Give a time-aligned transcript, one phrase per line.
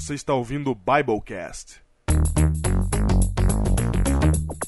[0.00, 1.80] Você está ouvindo o Biblecast.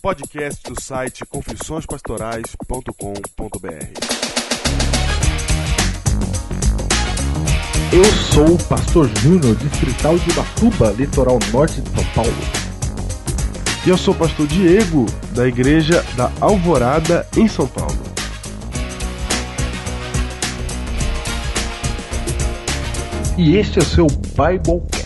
[0.02, 2.90] Podcast do site confissõespastorais.com.br.
[7.92, 8.04] Eu
[8.34, 12.32] sou o pastor Júnior, distrital de Ubatuba, litoral norte de São Paulo.
[13.86, 18.02] E eu sou o pastor Diego, da igreja da Alvorada, em São Paulo.
[23.38, 24.99] E este é o seu Biblecast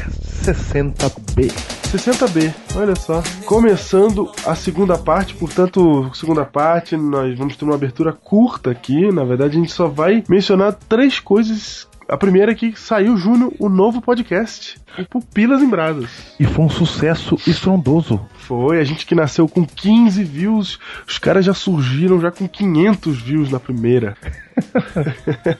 [0.44, 1.50] 60B.
[1.90, 3.22] 60B, olha só.
[3.46, 9.10] Começando a segunda parte, portanto, segunda parte, nós vamos ter uma abertura curta aqui.
[9.10, 11.88] Na verdade, a gente só vai mencionar três coisas.
[12.06, 16.10] A primeira é que saiu, Júnior, o novo podcast, o Pupilas em Brasas.
[16.38, 18.20] E foi um sucesso estrondoso.
[18.34, 23.18] Foi, a gente que nasceu com 15 views, os caras já surgiram já com 500
[23.22, 24.14] views na primeira.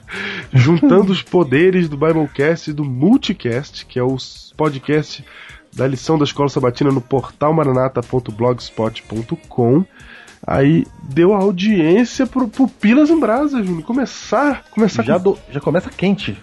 [0.52, 4.16] Juntando os poderes do Biblecast e do Multicast, que é o
[4.56, 5.24] podcast
[5.72, 9.84] da lição da Escola Sabatina no portal maranata.blogspot.com.
[10.46, 13.82] Aí deu audiência pro Pupilas em Brasa, Júnior.
[13.82, 16.36] Começar, começar Já, com- do- já começa quente.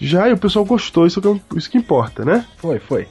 [0.00, 2.46] já e o pessoal gostou, isso que, é isso que importa, né?
[2.58, 3.08] Foi, foi.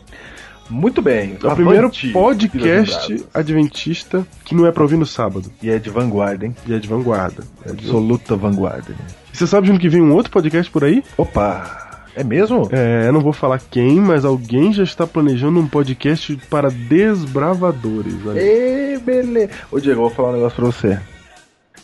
[0.70, 1.38] Muito bem.
[1.44, 5.52] É o primeiro Avante, podcast adventista que não é pra ouvir no sábado.
[5.62, 6.56] E é de vanguarda, hein?
[6.67, 7.44] E é de vanguarda.
[7.66, 8.90] É de- Absoluta vanguarda.
[8.90, 9.06] né?
[9.34, 11.03] E Você sabe, Júnior, que vem um outro podcast por aí?
[11.17, 11.88] Opa!
[12.16, 12.67] É mesmo?
[12.72, 18.16] É, eu não vou falar quem, mas alguém já está planejando um podcast para desbravadores.
[18.36, 19.52] Ê, beleza.
[19.72, 21.00] Ô, Diego, eu vou falar um negócio pra você.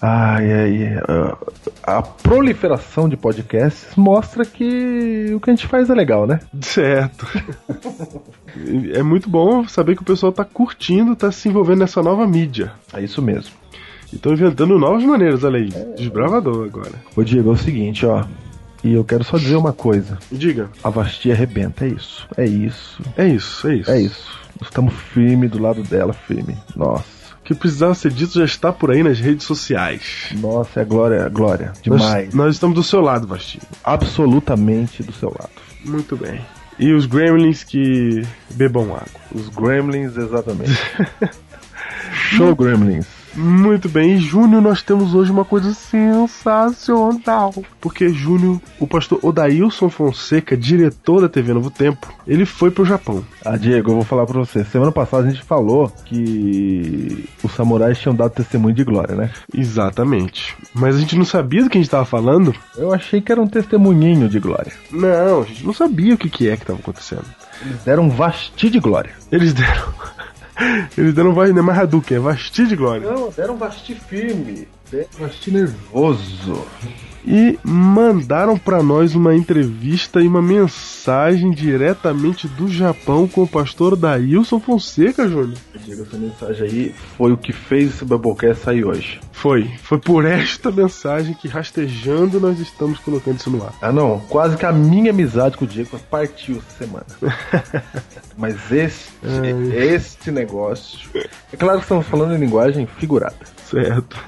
[0.02, 1.38] Ai, ai, ah,
[1.84, 6.40] a proliferação de podcasts mostra que o que a gente faz é legal, né?
[6.62, 7.26] Certo.
[8.94, 12.74] é muito bom saber que o pessoal está curtindo, está se envolvendo nessa nova mídia.
[12.94, 13.54] É isso mesmo.
[14.12, 15.70] E estão inventando novas maneiras, olha aí.
[15.96, 16.94] Desbravador agora.
[17.16, 18.24] Ô, Diego, é o seguinte, ó.
[18.84, 20.18] E eu quero só dizer uma coisa.
[20.32, 20.70] Diga.
[20.84, 22.28] A vastia arrebenta, é isso.
[22.38, 23.02] É isso.
[23.18, 23.92] É isso, é isso.
[23.92, 24.40] É isso.
[24.60, 26.56] Nós estamos firme do lado dela, firme.
[26.76, 27.25] Nossa.
[27.46, 30.30] O que precisava ser dito já está por aí nas redes sociais.
[30.32, 31.74] Nossa, é glória, glória.
[31.86, 32.34] Nós, Demais.
[32.34, 33.62] nós estamos do seu lado, Bastinho.
[33.84, 35.52] Absolutamente do seu lado.
[35.84, 36.42] Muito bem.
[36.80, 38.24] E os gremlins que
[38.56, 39.22] bebam água.
[39.32, 40.74] Os Gremlins, exatamente.
[42.36, 43.06] Show Gremlins.
[43.36, 47.54] Muito bem, e Júnior, nós temos hoje uma coisa sensacional.
[47.82, 53.26] Porque Júnior, o pastor Odailson Fonseca, diretor da TV Novo Tempo, ele foi pro Japão.
[53.44, 54.64] Ah, Diego, eu vou falar pra você.
[54.64, 59.32] Semana passada a gente falou que os samurais tinham dado testemunho de glória, né?
[59.54, 60.56] Exatamente.
[60.74, 62.56] Mas a gente não sabia do que a gente estava falando.
[62.78, 64.72] Eu achei que era um testemunhinho de glória.
[64.92, 67.26] Não, a gente não sabia o que, que é que estava acontecendo.
[67.62, 69.12] Eles deram um vasti de glória.
[69.32, 69.94] Eles deram.
[70.98, 73.10] Eles deram vai- não é mais Hadouken, é Vasti de Glória.
[73.12, 74.68] Não, deram vasti firme.
[74.90, 76.66] Deram vasti nervoso.
[77.28, 83.96] E mandaram pra nós uma entrevista e uma mensagem diretamente do Japão com o pastor
[83.96, 85.58] Daílson Fonseca, Júnior.
[85.84, 89.20] Diego, essa mensagem aí foi o que fez esse Bubblecast sair hoje.
[89.32, 89.70] Foi.
[89.82, 93.74] Foi por esta mensagem que rastejando nós estamos colocando isso no ar.
[93.82, 94.20] Ah, não.
[94.30, 97.06] Quase que a minha amizade com o Diego partiu essa semana.
[98.38, 99.14] Mas este,
[99.76, 101.10] este negócio.
[101.52, 103.55] É claro que estamos falando em linguagem figurada.
[103.70, 104.18] Certo.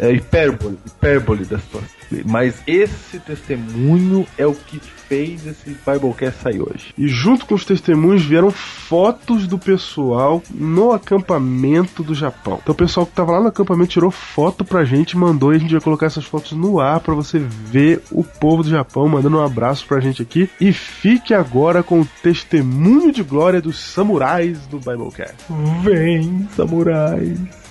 [0.00, 1.88] É hipérbole, hipérbole da situação.
[2.26, 6.92] Mas esse testemunho é o que fez esse Biblecast sair hoje.
[6.96, 12.58] E junto com os testemunhos vieram fotos do pessoal no acampamento do Japão.
[12.62, 15.58] Então o pessoal que tava lá no acampamento tirou foto pra gente, mandou e a
[15.58, 19.38] gente vai colocar essas fotos no ar pra você ver o povo do Japão mandando
[19.38, 20.50] um abraço pra gente aqui.
[20.60, 25.36] E fique agora com o testemunho de glória dos samurais do Biblecast.
[25.82, 27.61] Vem, samurais.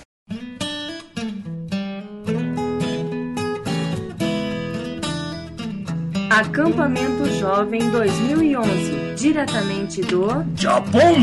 [6.32, 11.14] Acampamento Jovem 2011, diretamente do Japão,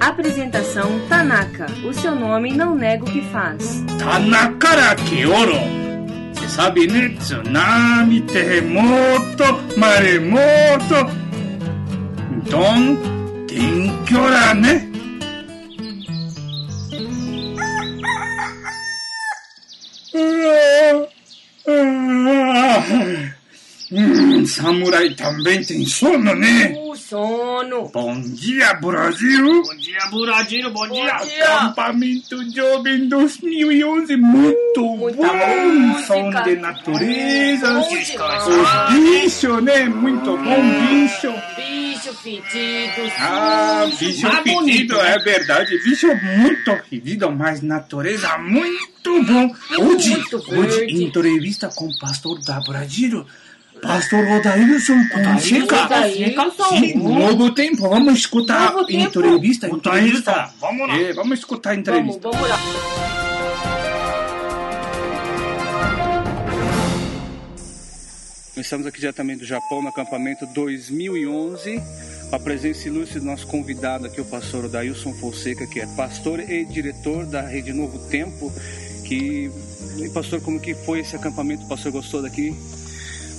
[0.00, 1.66] Apresentação Tanaka.
[1.84, 3.84] O seu nome não nega o que faz.
[3.96, 5.54] Tanaka Keoro.
[6.32, 7.10] Você sabe, né?
[7.10, 9.44] Tsunami, terremoto,
[9.76, 11.08] maremoto.
[12.36, 12.98] Então,
[13.46, 14.93] tem que orar, né?
[23.90, 26.74] Hum, samurai também tem sono, né?
[26.78, 27.88] O sono.
[27.88, 29.62] Bom dia, Brasil!
[29.62, 31.14] Bom dia, Buradinho, bom dia.
[31.14, 35.68] Acampamento Jovem 2011, muito Muita bom!
[35.68, 36.06] música.
[36.06, 39.84] Som de natureza, Bom os bichos, né?
[39.84, 41.32] Muito bom, bicho!
[42.04, 43.12] Bicho fedido.
[43.18, 44.94] Ah, bicho mas fedido, bonito.
[45.00, 45.78] é verdade.
[45.78, 49.54] Bicho muito fedido, mas natureza muito bom.
[49.78, 53.24] Hoje, Muito hoje entrevista com o pastor da Brasil.
[53.80, 55.88] Pastor Odailson Fonseca.
[55.88, 56.50] Fonseca.
[56.68, 57.88] Sim, novo tempo.
[57.88, 59.04] Vamos escutar Novo tempo.
[59.04, 59.66] entrevista.
[59.68, 60.52] Entrevista.
[60.60, 60.96] Vamos lá.
[61.00, 62.30] É, vamos escutar a Vamos, entrevista.
[62.30, 63.23] vamos lá.
[68.56, 71.82] Estamos aqui diretamente do Japão, no acampamento 2011.
[72.30, 76.64] A presença ilustre do nosso convidado aqui, o pastor Dailson Fonseca, que é pastor e
[76.64, 78.52] diretor da Rede Novo Tempo.
[79.04, 79.50] Que,
[79.98, 81.64] e, pastor, como que foi esse acampamento?
[81.64, 82.56] O pastor gostou daqui?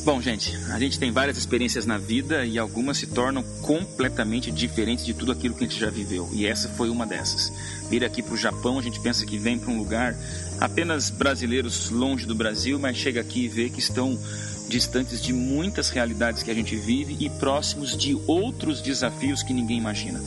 [0.04, 5.04] Bom, gente, a gente tem várias experiências na vida e algumas se tornam completamente diferentes
[5.04, 6.30] de tudo aquilo que a gente já viveu.
[6.34, 7.52] E essa foi uma dessas.
[7.90, 10.16] Vir aqui para o Japão, a gente pensa que vem para um lugar
[10.60, 14.20] apenas brasileiros longe do Brasil, mas chega aqui e vê que estão
[14.68, 19.78] distantes de muitas realidades que a gente vive e próximos de outros desafios que ninguém
[19.78, 20.22] imagina.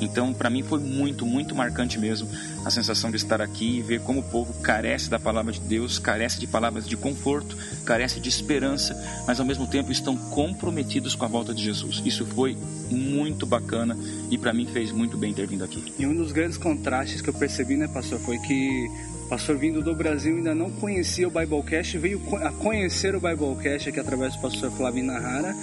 [0.00, 2.28] Então, para mim foi muito, muito marcante mesmo
[2.64, 5.98] a sensação de estar aqui e ver como o povo carece da palavra de Deus,
[5.98, 8.96] carece de palavras de conforto, carece de esperança,
[9.26, 12.02] mas ao mesmo tempo estão comprometidos com a volta de Jesus.
[12.04, 12.56] Isso foi
[12.90, 13.96] muito bacana
[14.30, 15.92] e para mim fez muito bem ter vindo aqui.
[15.98, 18.88] E um dos grandes contrastes que eu percebi, né, pastor, foi que
[19.32, 23.98] pastor vindo do Brasil ainda não conhecia o Biblecast, veio a conhecer o Biblecast aqui
[23.98, 25.56] através do pastor Flávio Nahara,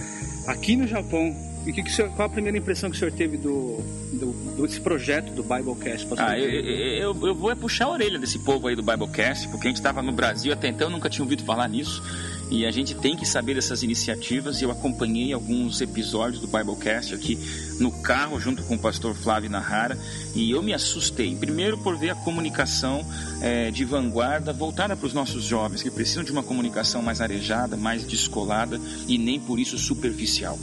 [0.47, 1.35] aqui no Japão.
[1.67, 3.77] E que que senhor- qual a primeira impressão que o senhor teve do,
[4.13, 6.27] do, desse projeto do Biblecast, pastor?
[6.29, 9.67] Ah, eu, eu, eu- vou é puxar a orelha desse povo aí do Biblecast, porque
[9.67, 12.01] a gente estava no Brasil até então, eu nunca tinha ouvido falar nisso.
[12.49, 14.59] E a gente tem que saber dessas iniciativas.
[14.63, 17.37] Eu acompanhei alguns episódios do Biblecast aqui
[17.79, 19.97] no carro, junto com o pastor Flávio Nahara.
[20.35, 21.35] E eu me assustei.
[21.35, 23.05] Primeiro, por ver a comunicação
[23.41, 27.77] eh, de vanguarda voltada para os nossos jovens, que precisam de uma comunicação mais arejada,
[27.77, 30.57] mais descolada e nem por isso superficial.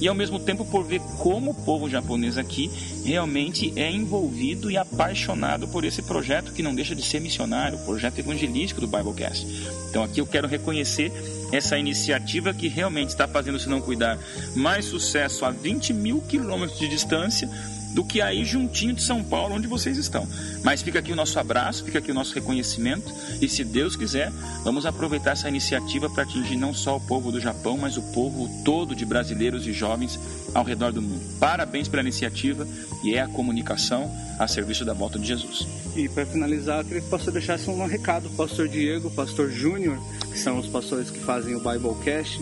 [0.00, 2.70] E ao mesmo tempo, por ver como o povo japonês aqui
[3.04, 7.84] realmente é envolvido e apaixonado por esse projeto que não deixa de ser missionário, o
[7.84, 9.46] projeto evangelístico do Biblecast.
[9.90, 11.12] Então aqui eu quero reconhecer
[11.52, 14.18] essa iniciativa que realmente está fazendo, se não cuidar,
[14.54, 17.48] mais sucesso a 20 mil quilômetros de distância
[17.94, 20.26] do que aí juntinho de São Paulo, onde vocês estão.
[20.62, 24.30] Mas fica aqui o nosso abraço, fica aqui o nosso reconhecimento e, se Deus quiser,
[24.62, 28.48] vamos aproveitar essa iniciativa para atingir não só o povo do Japão, mas o povo
[28.64, 30.18] todo de brasileiros e jovens
[30.54, 31.20] ao redor do mundo.
[31.38, 32.66] Parabéns pela iniciativa
[33.04, 35.66] e é a comunicação a serviço da volta de Jesus.
[35.96, 39.98] E para finalizar, eu queria que o pastor deixasse um recado, pastor Diego, pastor Júnior,
[40.30, 42.40] que são os pastores que fazem o Biblecast,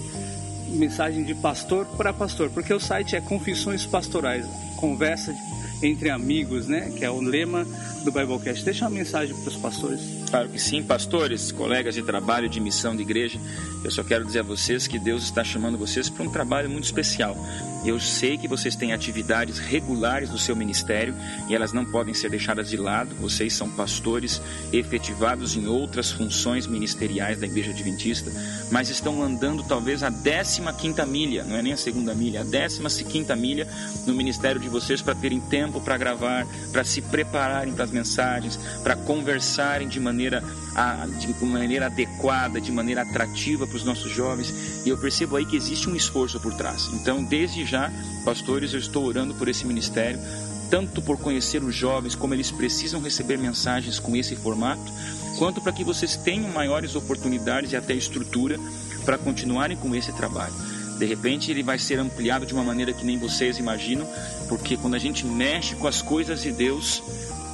[0.68, 5.34] mensagem de pastor para pastor, porque o site é Confissões Pastorais, conversa
[5.82, 6.92] entre amigos, né?
[6.96, 7.64] Que é o lema
[8.04, 8.64] do Biblecast.
[8.64, 10.00] Deixa uma mensagem para os pastores.
[10.30, 13.38] Claro que sim, pastores, colegas de trabalho, de missão de igreja.
[13.84, 16.84] Eu só quero dizer a vocês que Deus está chamando vocês para um trabalho muito
[16.84, 17.36] especial.
[17.88, 21.14] Eu sei que vocês têm atividades regulares do seu ministério
[21.48, 23.14] e elas não podem ser deixadas de lado.
[23.14, 28.30] Vocês são pastores efetivados em outras funções ministeriais da Igreja Adventista,
[28.70, 32.44] mas estão andando talvez a 15 quinta milha, não é nem a segunda milha, a
[32.44, 33.66] 15 quinta milha
[34.06, 38.58] no ministério de vocês para terem tempo para gravar, para se prepararem para as mensagens,
[38.82, 40.44] para conversarem de maneira,
[41.18, 44.52] de maneira adequada, de maneira atrativa para os nossos jovens.
[44.84, 46.86] E eu percebo aí que existe um esforço por trás.
[46.92, 47.77] Então, desde já,
[48.24, 50.20] pastores, eu estou orando por esse ministério,
[50.70, 54.92] tanto por conhecer os jovens, como eles precisam receber mensagens com esse formato,
[55.38, 58.58] quanto para que vocês tenham maiores oportunidades e até estrutura
[59.04, 60.54] para continuarem com esse trabalho.
[60.98, 64.06] De repente ele vai ser ampliado de uma maneira que nem vocês imaginam,
[64.48, 67.02] porque quando a gente mexe com as coisas de Deus,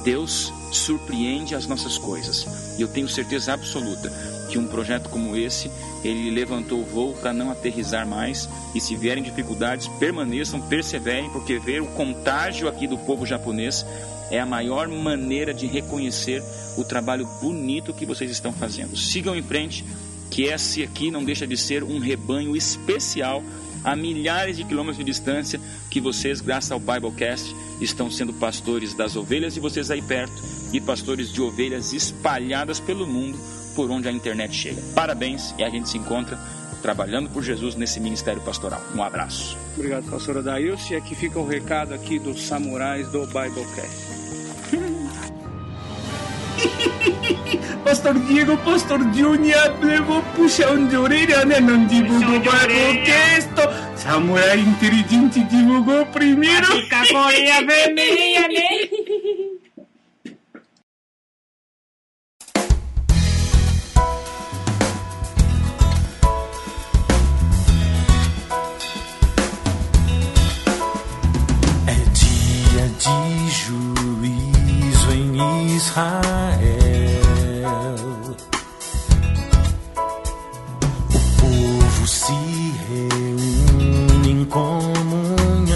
[0.03, 2.45] Deus surpreende as nossas coisas.
[2.77, 4.11] E eu tenho certeza absoluta
[4.55, 5.69] que um projeto como esse,
[6.01, 8.47] ele levantou o voo para não aterrizar mais.
[8.73, 13.85] E se vierem dificuldades, permaneçam, perseverem, porque ver o contágio aqui do povo japonês
[14.31, 16.41] é a maior maneira de reconhecer
[16.77, 18.95] o trabalho bonito que vocês estão fazendo.
[18.95, 19.83] Sigam em frente,
[20.31, 23.43] que esse aqui não deixa de ser um rebanho especial
[23.83, 25.59] a milhares de quilômetros de distância
[25.91, 30.79] que vocês, graças ao Biblecast, estão sendo pastores das ovelhas e vocês aí perto e
[30.79, 33.37] pastores de ovelhas espalhadas pelo mundo
[33.75, 34.81] por onde a internet chega.
[34.95, 36.39] Parabéns e a gente se encontra
[36.81, 38.81] trabalhando por Jesus nesse ministério pastoral.
[38.95, 39.57] Um abraço.
[39.75, 40.93] Obrigado, pastor Adailson.
[40.93, 44.15] E aqui fica o recado aqui dos samurais do Biblecast.
[47.83, 51.59] Pastor Diego, Pastor Junior, levou puxão de orelha, né?
[51.59, 52.39] Não divulgou.
[52.39, 53.49] Biblecast.
[53.95, 56.65] Samurai inteligente divulgou primeiro.
[56.65, 58.89] Fica com a orelha vermelha, né?
[75.85, 76.35] Israel.
[81.13, 82.33] O povo se
[82.89, 85.75] reúne em comunhão.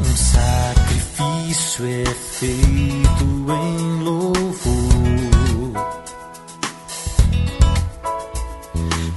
[0.00, 4.46] Um sacrifício é feito em louvor.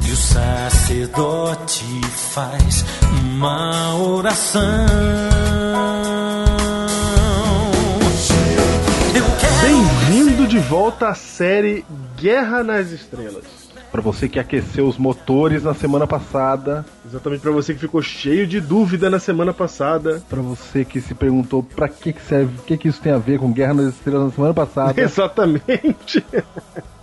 [0.01, 1.86] E o sacerdote
[2.34, 2.84] faz
[3.24, 5.49] uma oração.
[10.60, 11.86] Volta à série
[12.18, 13.44] Guerra nas Estrelas.
[13.92, 18.46] Pra você que aqueceu os motores na semana passada, Exatamente pra você que ficou cheio
[18.46, 20.22] de dúvida na semana passada.
[20.30, 23.18] pra você que se perguntou pra que que serve, o que que isso tem a
[23.18, 24.94] ver com Guerra nas Estrelas na semana passada.
[25.01, 26.24] Exatamente.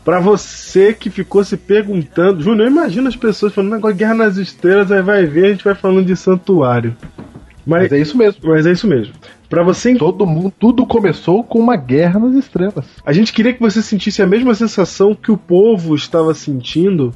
[0.05, 4.93] Pra você que ficou se perguntando, Júnior, imagina as pessoas falando agora Guerra nas Estrelas,
[4.93, 6.97] aí vai ver, a gente vai falando de santuário.
[7.67, 8.41] Mas, Mas é isso mesmo.
[8.45, 9.13] mas é isso mesmo.
[9.49, 12.87] Pra você Todo mundo, tudo começou com uma Guerra nas Estrelas.
[13.05, 17.12] A gente queria que você sentisse a mesma sensação que o povo estava sentindo,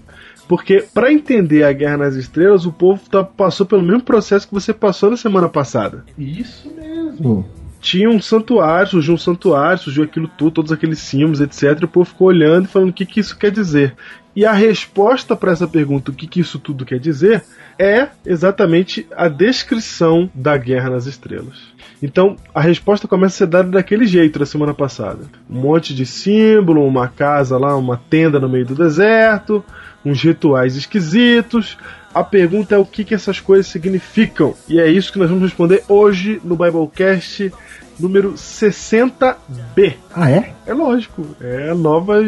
[0.48, 4.54] porque para entender a Guerra nas Estrelas, o povo tá- passou pelo mesmo processo que
[4.54, 6.04] você passou na semana passada.
[6.16, 7.46] Isso mesmo.
[7.80, 11.78] Tinha um santuário, surgiu um santuário, surgiu aquilo tudo, todos aqueles símbolos, etc.
[11.80, 13.94] E o povo ficou olhando e falando o que, que isso quer dizer.
[14.36, 17.42] E a resposta para essa pergunta, o que, que isso tudo quer dizer,
[17.80, 21.58] é exatamente a descrição da Guerra nas Estrelas.
[22.02, 25.20] Então, a resposta começa a ser dada daquele jeito da semana passada.
[25.48, 29.64] Um monte de símbolo, uma casa lá, uma tenda no meio do deserto,
[30.04, 31.78] uns rituais esquisitos.
[32.12, 34.54] A pergunta é o que, que essas coisas significam.
[34.68, 37.50] E é isso que nós vamos responder hoje no Biblecast
[37.98, 39.94] número 60B.
[40.14, 40.52] Ah, é?
[40.66, 42.18] É lógico, é a nova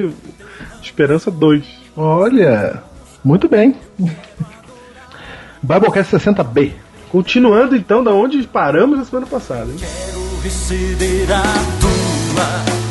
[0.82, 1.64] Esperança 2.
[1.96, 2.82] Olha,
[3.22, 3.76] muito bem.
[5.62, 6.72] Biblecast 60B.
[7.10, 9.70] Continuando então da onde paramos na semana passada.
[9.70, 9.76] Hein?
[9.78, 11.42] quero receber a
[11.80, 12.82] tua.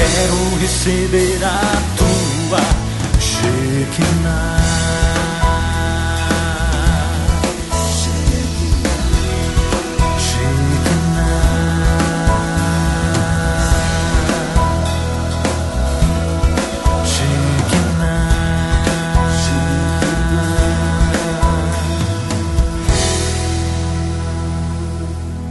[0.00, 1.60] Quero receber a
[1.98, 2.60] tua
[3.20, 4.69] Shekinah.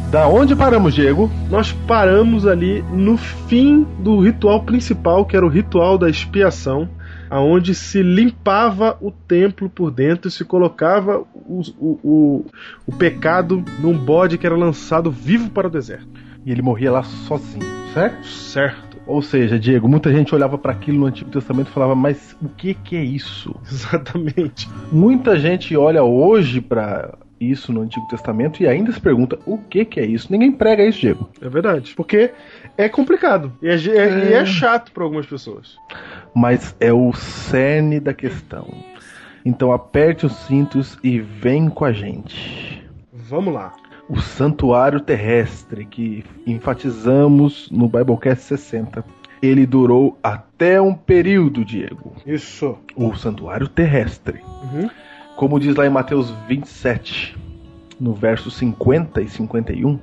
[0.10, 1.30] Da onde paramos, Diego?
[1.52, 6.90] Nós paramos ali no fim do ritual principal, que era o ritual da expiação,
[7.30, 12.46] aonde se limpava o templo por dentro e se colocava o, o, o,
[12.88, 16.08] o pecado num bode que era lançado vivo para o deserto.
[16.44, 18.26] E ele morria lá sozinho, certo?
[18.26, 18.98] Certo.
[19.06, 22.50] Ou seja, Diego, muita gente olhava para aquilo no Antigo Testamento e falava, mas o
[22.50, 23.56] que que é isso?
[23.70, 24.68] Exatamente.
[24.92, 29.86] Muita gente olha hoje para isso no Antigo Testamento e ainda se pergunta o que
[29.86, 30.32] que é isso.
[30.32, 31.30] Ninguém prega isso, Diego.
[31.42, 31.94] É verdade.
[31.96, 32.32] Porque
[32.78, 33.52] é complicado.
[33.62, 35.78] E é, é- e é chato para algumas pessoas.
[36.36, 38.68] Mas é o cerne da questão.
[39.46, 42.84] Então aperte os cintos e vem com a gente.
[43.14, 43.74] Vamos lá.
[44.10, 49.04] O santuário terrestre que enfatizamos no Biblecast 60.
[49.42, 52.14] Ele durou até um período, Diego.
[52.26, 52.78] Isso.
[52.96, 54.42] O santuário terrestre.
[54.64, 54.90] Uhum.
[55.40, 57.34] Como diz lá em Mateus 27,
[57.98, 59.98] no verso 50 e 51,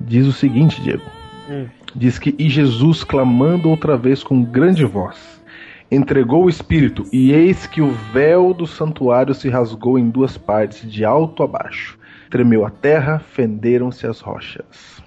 [0.00, 1.04] diz o seguinte, Diego.
[1.48, 1.68] Hum.
[1.94, 5.40] Diz que e Jesus clamando outra vez com grande voz,
[5.88, 10.90] entregou o espírito, e eis que o véu do santuário se rasgou em duas partes,
[10.90, 11.96] de alto a baixo.
[12.28, 15.00] Tremeu a terra, fenderam-se as rochas.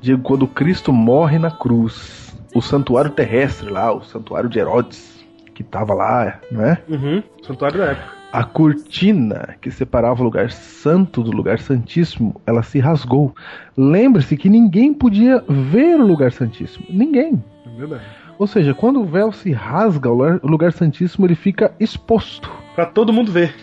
[0.00, 5.62] Diego, quando Cristo morre na cruz, o santuário terrestre lá, o santuário de Herodes, que
[5.62, 6.80] estava lá, não é?
[6.88, 7.20] Uhum.
[7.42, 8.19] Santuário da época.
[8.32, 13.34] A cortina que separava o lugar santo do lugar santíssimo, ela se rasgou.
[13.76, 16.86] Lembre-se que ninguém podia ver o lugar santíssimo.
[16.88, 17.42] Ninguém.
[17.66, 18.04] É verdade.
[18.38, 23.12] Ou seja, quando o véu se rasga, o lugar, santíssimo ele fica exposto Pra todo
[23.12, 23.54] mundo ver.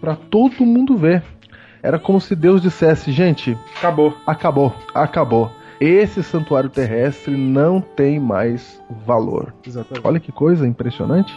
[0.00, 1.22] para todo mundo ver.
[1.82, 4.14] Era como se Deus dissesse: gente, Acabou.
[4.26, 5.50] acabou, acabou.
[5.80, 9.54] Esse santuário terrestre não tem mais valor.
[9.66, 10.06] Exatamente.
[10.06, 11.32] Olha que coisa impressionante.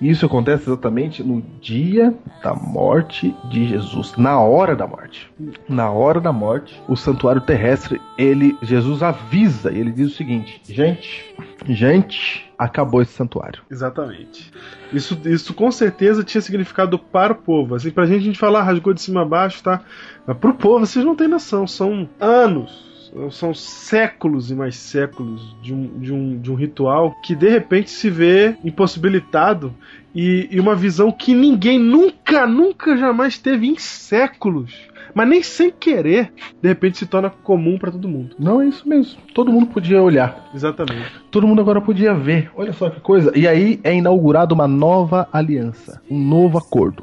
[0.00, 5.30] E Isso acontece exatamente no dia da morte de Jesus, na hora da morte.
[5.68, 11.34] Na hora da morte, o santuário terrestre, ele Jesus avisa, ele diz o seguinte: gente,
[11.66, 13.62] gente, acabou esse santuário.
[13.70, 14.52] Exatamente.
[14.92, 17.74] Isso, isso com certeza tinha significado para o povo.
[17.74, 19.82] Assim, pra gente, a gente falar rasgou de cima a baixo, tá?
[20.26, 21.66] Mas pro povo, vocês não têm noção.
[21.66, 22.95] São anos,
[23.30, 27.90] são séculos e mais séculos de um, de um, de um ritual que de repente
[27.90, 29.74] se vê impossibilitado
[30.14, 34.72] e, e uma visão que ninguém nunca, nunca jamais teve em séculos.
[35.14, 36.30] Mas nem sem querer,
[36.60, 38.36] de repente se torna comum para todo mundo.
[38.38, 39.18] Não é isso mesmo.
[39.34, 40.50] Todo mundo podia olhar.
[40.54, 41.10] Exatamente.
[41.30, 42.50] Todo mundo agora podia ver.
[42.54, 43.32] Olha só que coisa.
[43.34, 47.02] E aí é inaugurada uma nova aliança, um novo acordo,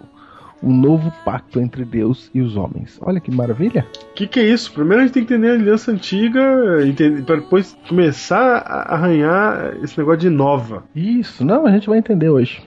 [0.63, 2.97] um novo pacto entre Deus e os homens.
[3.01, 3.85] Olha que maravilha.
[4.11, 4.71] O que, que é isso?
[4.71, 6.41] Primeiro a gente tem que entender a aliança antiga,
[6.87, 10.83] entender, para depois começar a arranhar esse negócio de nova.
[10.95, 12.63] Isso, não, a gente vai entender hoje.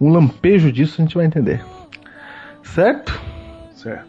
[0.00, 1.62] Um lampejo disso a gente vai entender.
[2.62, 3.20] Certo?
[3.72, 4.08] Certo.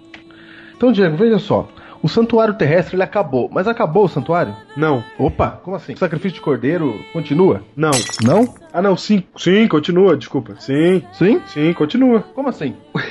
[0.76, 1.68] Então, Diego, veja só.
[2.02, 4.56] O santuário terrestre ele acabou, mas acabou o santuário?
[4.78, 5.04] Não.
[5.18, 5.94] Opa, como assim?
[5.94, 7.62] O sacrifício de cordeiro continua?
[7.76, 7.92] Não.
[8.24, 8.54] Não?
[8.72, 10.56] Ah, não, sim, sim, continua, desculpa.
[10.60, 11.42] Sim, Sim?
[11.48, 12.22] sim, continua.
[12.34, 12.74] Como assim?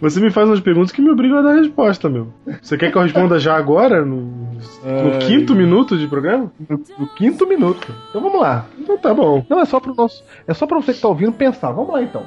[0.00, 2.32] Você me faz umas perguntas que me obrigam a dar resposta, meu.
[2.62, 4.16] Você quer que eu responda já agora, no,
[4.84, 6.52] no quinto minuto de programa?
[6.68, 7.92] No, no quinto minuto.
[8.08, 8.66] Então vamos lá.
[8.78, 9.44] Então tá bom.
[9.48, 10.22] Não, é só pro nosso.
[10.46, 11.72] É só pra você que tá ouvindo pensar.
[11.72, 12.22] Vamos lá então.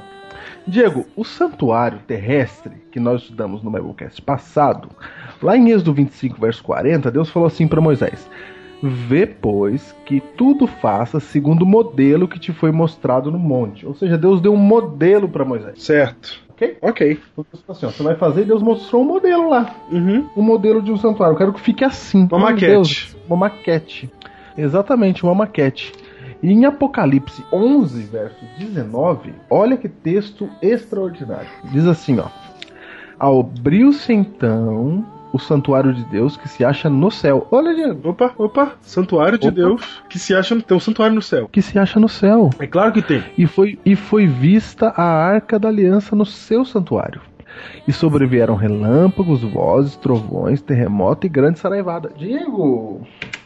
[0.68, 4.90] Diego, o santuário terrestre que nós estudamos no Biblecast passado,
[5.42, 8.30] lá em Êxodo 25, verso 40, Deus falou assim para Moisés:
[8.82, 13.86] Vê, pois, que tudo faça segundo o modelo que te foi mostrado no monte.
[13.86, 15.84] Ou seja, Deus deu um modelo para Moisés.
[15.84, 16.42] Certo.
[16.50, 16.78] Ok?
[16.82, 17.20] Ok.
[17.34, 19.76] Então, assim, ó, você vai fazer e Deus mostrou um modelo lá.
[19.92, 20.28] Uhum.
[20.36, 21.34] Um modelo de um santuário.
[21.34, 22.28] Eu quero que fique assim.
[22.32, 22.66] Uma maquete.
[22.68, 24.10] Deus, uma maquete.
[24.58, 25.92] Exatamente, uma maquete.
[26.42, 31.50] E em Apocalipse 11, verso 19, olha que texto extraordinário.
[31.72, 32.28] Diz assim, ó:
[33.20, 37.48] Abriu-se então o santuário de Deus que se acha no céu.
[37.52, 39.56] Olha, Diego, Opa, opa, santuário de Opa.
[39.56, 40.60] Deus que se acha.
[40.60, 41.48] Tem um santuário no céu.
[41.52, 42.50] que se acha no céu.
[42.60, 43.24] É claro que tem.
[43.38, 47.22] E foi, e foi vista a arca da aliança no seu santuário.
[47.88, 52.12] E sobrevieram relâmpagos, vozes, trovões, terremoto e grande saraivada.
[52.16, 53.02] Diego,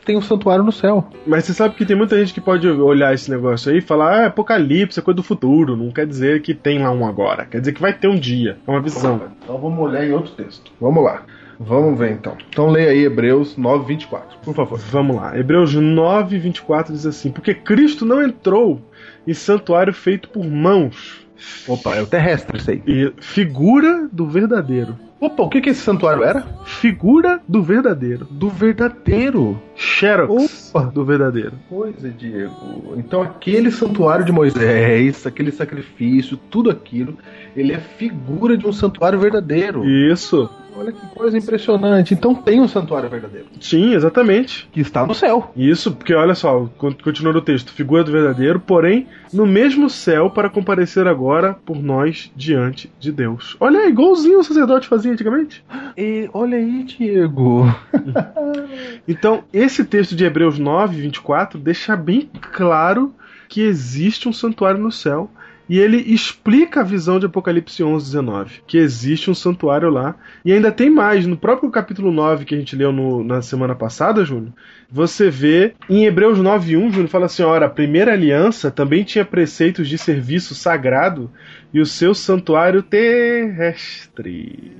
[0.06, 1.08] tem um santuário no céu.
[1.26, 4.20] Mas você sabe que tem muita gente que pode olhar esse negócio aí e falar,
[4.20, 5.76] ah, é apocalipse, é coisa do futuro.
[5.76, 7.46] Não quer dizer que tem lá um agora.
[7.46, 8.58] Quer dizer que vai ter um dia.
[8.68, 9.22] É uma visão.
[9.44, 10.72] Então vamos olhar em outro texto.
[10.80, 11.24] Vamos lá.
[11.60, 12.38] Vamos ver então.
[12.50, 14.78] Então leia aí Hebreus 9, 24, por favor.
[14.78, 15.38] Vamos lá.
[15.38, 18.82] Hebreus 9, 24 diz assim: Porque Cristo não entrou
[19.26, 21.25] em santuário feito por mãos,
[21.68, 22.82] Opa, é o terrestre isso aí.
[22.86, 24.98] e figura do verdadeiro.
[25.20, 26.46] Opa, o que, que esse santuário era?
[26.66, 28.26] Figura do verdadeiro.
[28.30, 29.60] Do verdadeiro.
[29.76, 30.92] Xerox Opa.
[30.92, 31.54] do verdadeiro.
[31.70, 32.94] Pois é, Diego.
[32.98, 37.18] Então aquele santuário de Moisés, aquele sacrifício, tudo aquilo,
[37.56, 39.86] ele é figura de um santuário verdadeiro.
[39.86, 40.50] Isso.
[40.78, 42.14] Olha que coisa impressionante.
[42.14, 43.48] Então tem um santuário verdadeiro.
[43.62, 44.68] Sim, exatamente.
[44.72, 45.52] Que está no céu.
[45.56, 50.30] Isso, porque olha só, con- continua no texto, figura do verdadeiro, porém, no mesmo céu
[50.30, 53.56] para comparecer agora por nós diante de Deus.
[53.60, 55.64] Olha aí, igualzinho o sacerdote fazia antigamente.
[55.98, 57.66] E olha aí, Diego.
[59.08, 63.14] Então, esse texto de Hebreus 9, 24 deixa bem claro
[63.48, 65.30] que existe um santuário no céu.
[65.68, 70.16] E ele explica a visão de Apocalipse 11, 19, que existe um santuário lá.
[70.44, 73.74] E ainda tem mais, no próprio capítulo 9 que a gente leu no- na semana
[73.74, 74.54] passada, Júnior,
[74.92, 79.26] você vê em Hebreus 9, 1, Júnior fala assim: ora, a primeira aliança também tinha
[79.26, 81.32] preceitos de serviço sagrado
[81.74, 84.72] e o seu santuário terrestre.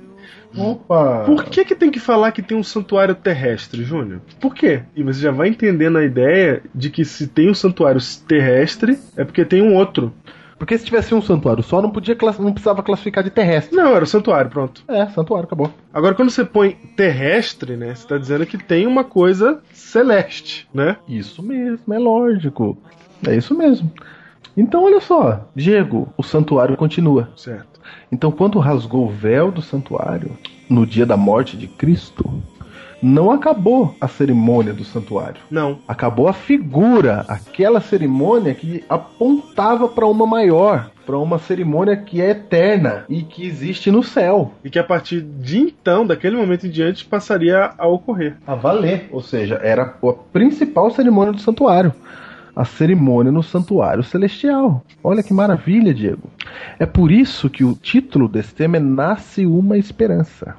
[0.56, 1.24] Opa.
[1.26, 4.20] Por que, que tem que falar que tem um santuário terrestre, Júnior?
[4.40, 4.82] Por quê?
[4.94, 9.24] E você já vai entendendo a ideia de que se tem um santuário terrestre, é
[9.24, 10.14] porque tem um outro.
[10.58, 13.76] Porque se tivesse um santuário só, não, podia class- não precisava classificar de terrestre.
[13.76, 14.82] Não, era o santuário, pronto.
[14.88, 15.70] É, santuário, acabou.
[15.92, 17.94] Agora, quando você põe terrestre, né?
[17.94, 20.96] Você tá dizendo que tem uma coisa celeste, né?
[21.08, 22.78] Isso mesmo, é lógico.
[23.26, 23.90] É isso mesmo.
[24.56, 27.28] Então, olha só, Diego, o santuário continua.
[27.36, 27.78] Certo.
[28.10, 30.36] Então, quando rasgou o véu do santuário,
[30.70, 32.42] no dia da morte de Cristo,
[33.06, 35.40] não acabou a cerimônia do santuário.
[35.48, 35.78] Não.
[35.86, 42.30] Acabou a figura, aquela cerimônia que apontava para uma maior, para uma cerimônia que é
[42.30, 44.52] eterna e que existe no céu.
[44.64, 48.36] E que a partir de então, daquele momento em diante, passaria a ocorrer.
[48.44, 51.94] A valer, ou seja, era a principal cerimônia do santuário.
[52.56, 54.82] A cerimônia no santuário celestial.
[55.04, 56.28] Olha que maravilha, Diego.
[56.78, 60.56] É por isso que o título desse tema é Nasce uma Esperança.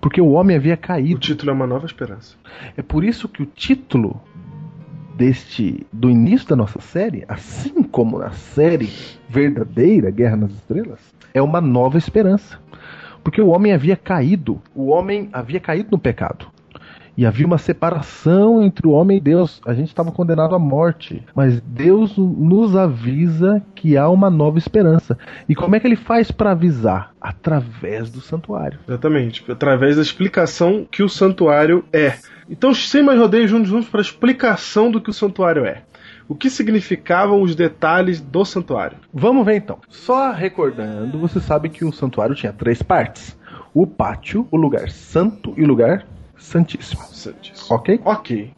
[0.00, 1.20] Porque o homem havia O caído.
[1.20, 2.36] título é uma nova esperança.
[2.76, 4.20] É por isso que o título
[5.16, 8.90] deste do início da nossa série, assim como na série
[9.28, 11.00] verdadeira Guerra nas Estrelas,
[11.32, 12.58] é uma nova esperança.
[13.24, 16.46] Porque o homem havia caído, o homem havia caído no pecado.
[17.16, 19.60] E havia uma separação entre o homem e Deus.
[19.64, 21.24] A gente estava condenado à morte.
[21.34, 25.16] Mas Deus nos avisa que há uma nova esperança.
[25.48, 27.14] E como é que ele faz para avisar?
[27.18, 28.78] Através do santuário.
[28.86, 32.16] Exatamente, através da explicação que o santuário é.
[32.50, 35.82] Então, sem mais rodeios, juntos vamos para a explicação do que o santuário é.
[36.28, 38.98] O que significavam os detalhes do santuário?
[39.12, 39.78] Vamos ver então.
[39.88, 43.38] Só recordando, você sabe que o santuário tinha três partes:
[43.72, 46.04] o pátio, o lugar santo e o lugar
[46.38, 47.02] santíssimo.
[47.04, 47.76] Santíssimo.
[47.76, 48.00] Ok?
[48.04, 48.52] Ok.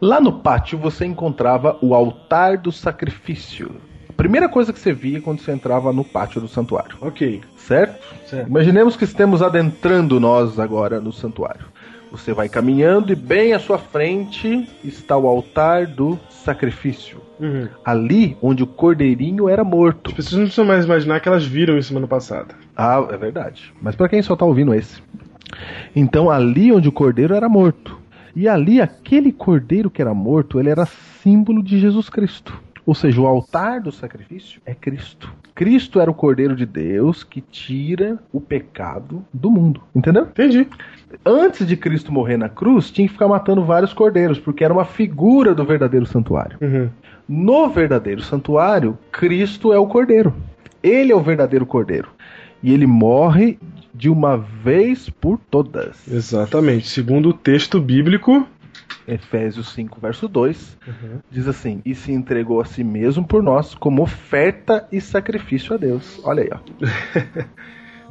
[0.00, 3.70] Lá no pátio você encontrava o altar do sacrifício.
[4.16, 6.96] Primeira coisa que você via quando você entrava no pátio do santuário.
[7.00, 7.40] Ok.
[7.56, 8.14] Certo?
[8.26, 8.48] Certo.
[8.48, 11.66] Imaginemos que estamos adentrando nós agora no santuário.
[12.10, 17.22] Você vai caminhando e bem à sua frente está o altar do sacrifício.
[17.40, 17.68] Uhum.
[17.82, 20.10] Ali onde o cordeirinho era morto.
[20.10, 22.54] As pessoas não precisam mais imaginar que elas viram isso semana passada.
[22.76, 23.72] Ah, é verdade.
[23.80, 25.02] Mas para quem só tá ouvindo esse.
[25.94, 27.98] Então ali onde o cordeiro era morto.
[28.34, 32.58] E ali aquele cordeiro que era morto, ele era símbolo de Jesus Cristo.
[32.84, 35.32] Ou seja, o altar do sacrifício é Cristo.
[35.54, 39.82] Cristo era o cordeiro de Deus que tira o pecado do mundo.
[39.94, 40.24] Entendeu?
[40.24, 40.66] Entendi.
[41.24, 44.84] Antes de Cristo morrer na cruz, tinha que ficar matando vários cordeiros, porque era uma
[44.84, 46.56] figura do verdadeiro santuário.
[46.60, 46.88] Uhum.
[47.28, 50.34] No verdadeiro santuário, Cristo é o cordeiro.
[50.82, 52.08] Ele é o verdadeiro cordeiro.
[52.62, 53.58] E ele morre
[54.02, 56.08] de uma vez por todas.
[56.08, 56.88] Exatamente.
[56.88, 58.44] Segundo o texto bíblico.
[59.06, 60.78] Efésios 5, verso 2,
[61.30, 65.76] diz assim: E se entregou a si mesmo por nós como oferta e sacrifício a
[65.76, 66.20] Deus.
[66.24, 66.58] Olha aí, ó.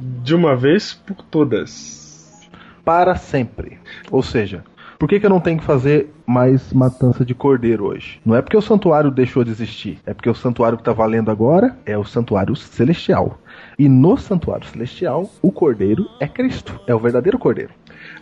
[0.00, 2.48] De uma vez por todas.
[2.82, 3.78] Para sempre.
[4.10, 4.64] Ou seja,
[4.98, 8.18] por que, que eu não tenho que fazer mais matança de cordeiro hoje?
[8.24, 11.30] Não é porque o santuário deixou de existir, é porque o santuário que está valendo
[11.30, 13.41] agora é o santuário celestial.
[13.78, 17.70] E no santuário celestial, o cordeiro é Cristo, é o verdadeiro cordeiro.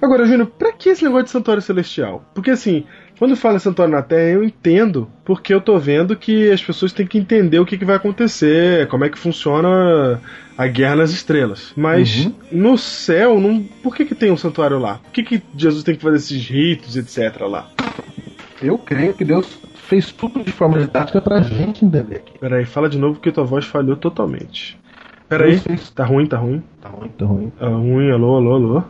[0.00, 2.24] Agora, Júnior, pra que esse negócio de santuário celestial?
[2.34, 2.84] Porque assim,
[3.18, 6.92] quando fala em santuário na Terra, eu entendo, porque eu tô vendo que as pessoas
[6.92, 10.20] têm que entender o que, que vai acontecer, como é que funciona
[10.56, 11.72] a guerra nas estrelas.
[11.76, 12.34] Mas Uhum.
[12.52, 14.98] no céu, não, por que, que tem um santuário lá?
[14.98, 17.40] Por que, que Jesus tem que fazer esses ritos, etc.
[17.42, 17.68] lá?
[18.62, 22.38] Eu creio que Deus fez tudo de forma didática pra gente entender aqui.
[22.38, 24.78] Peraí, fala de novo porque tua voz falhou totalmente.
[25.30, 26.62] Peraí, Deus fez- tá ruim, tá ruim.
[26.82, 27.50] Tá ruim, tá ruim.
[27.58, 28.82] Tá ruim, alô, alô, alô.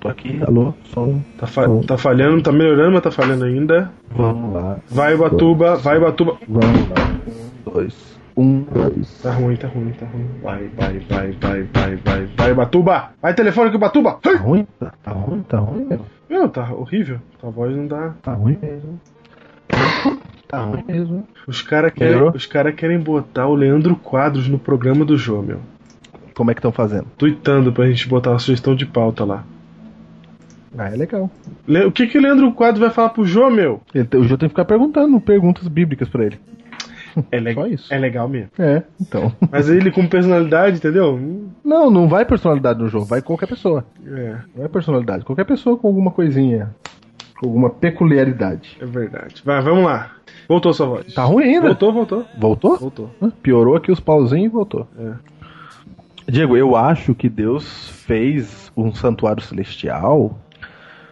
[0.00, 1.20] Tô aqui, alô, som.
[1.38, 3.90] Tá, fa- tá falhando, tá melhorando, mas tá falhando ainda.
[4.10, 4.78] Vamos lá.
[4.88, 6.36] Vai, Batuba, vai, Batuba.
[6.48, 6.94] Vamos lá.
[7.26, 8.14] Um, dois.
[8.36, 9.20] Um, dois.
[9.22, 10.26] Tá ruim, tá ruim, tá ruim.
[10.42, 13.10] Vai, vai, vai, vai, vai, vai, vai, Batuba!
[13.20, 14.18] Vai, telefone com o Batuba!
[14.22, 14.66] Tá ruim?
[14.78, 15.42] Tá, tá ruim?
[15.42, 16.06] Tá ruim mesmo.
[16.30, 17.18] Meu, tá horrível.
[17.40, 18.14] Tua voz não dá.
[18.22, 19.00] Tá ruim mesmo.
[20.56, 21.26] Tá ruim mesmo.
[21.46, 25.58] Os caras querem, os cara querem botar o Leandro Quadros no programa do Jô, meu.
[26.34, 27.06] Como é que estão fazendo?
[27.16, 29.44] Tweetando pra gente botar uma sugestão de pauta lá.
[30.76, 31.30] Ah, é legal.
[31.68, 33.80] Le- O que que o Leandro Quadros vai falar pro Jô, meu?
[33.94, 36.38] Ele, o Jô tem que ficar perguntando perguntas bíblicas pra ele.
[37.30, 37.94] É, le- Só isso.
[37.94, 38.50] é legal mesmo.
[38.58, 39.32] É, então.
[39.52, 41.16] Mas ele com personalidade, entendeu?
[41.64, 43.84] Não, não vai personalidade no jogo, vai qualquer pessoa.
[44.04, 46.70] É, Não é personalidade, qualquer pessoa com alguma coisinha,
[47.38, 48.76] com alguma peculiaridade.
[48.80, 49.42] é verdade.
[49.44, 50.12] Vai, vamos lá.
[50.48, 51.14] Voltou sua voz.
[51.14, 51.68] Tá ruim ainda?
[51.68, 52.24] Voltou, voltou.
[52.38, 52.76] Voltou?
[52.78, 53.10] Voltou.
[53.42, 54.86] Piorou aqui os pauzinhos e voltou.
[54.98, 55.12] É.
[56.30, 60.38] Diego, eu acho que Deus fez um santuário celestial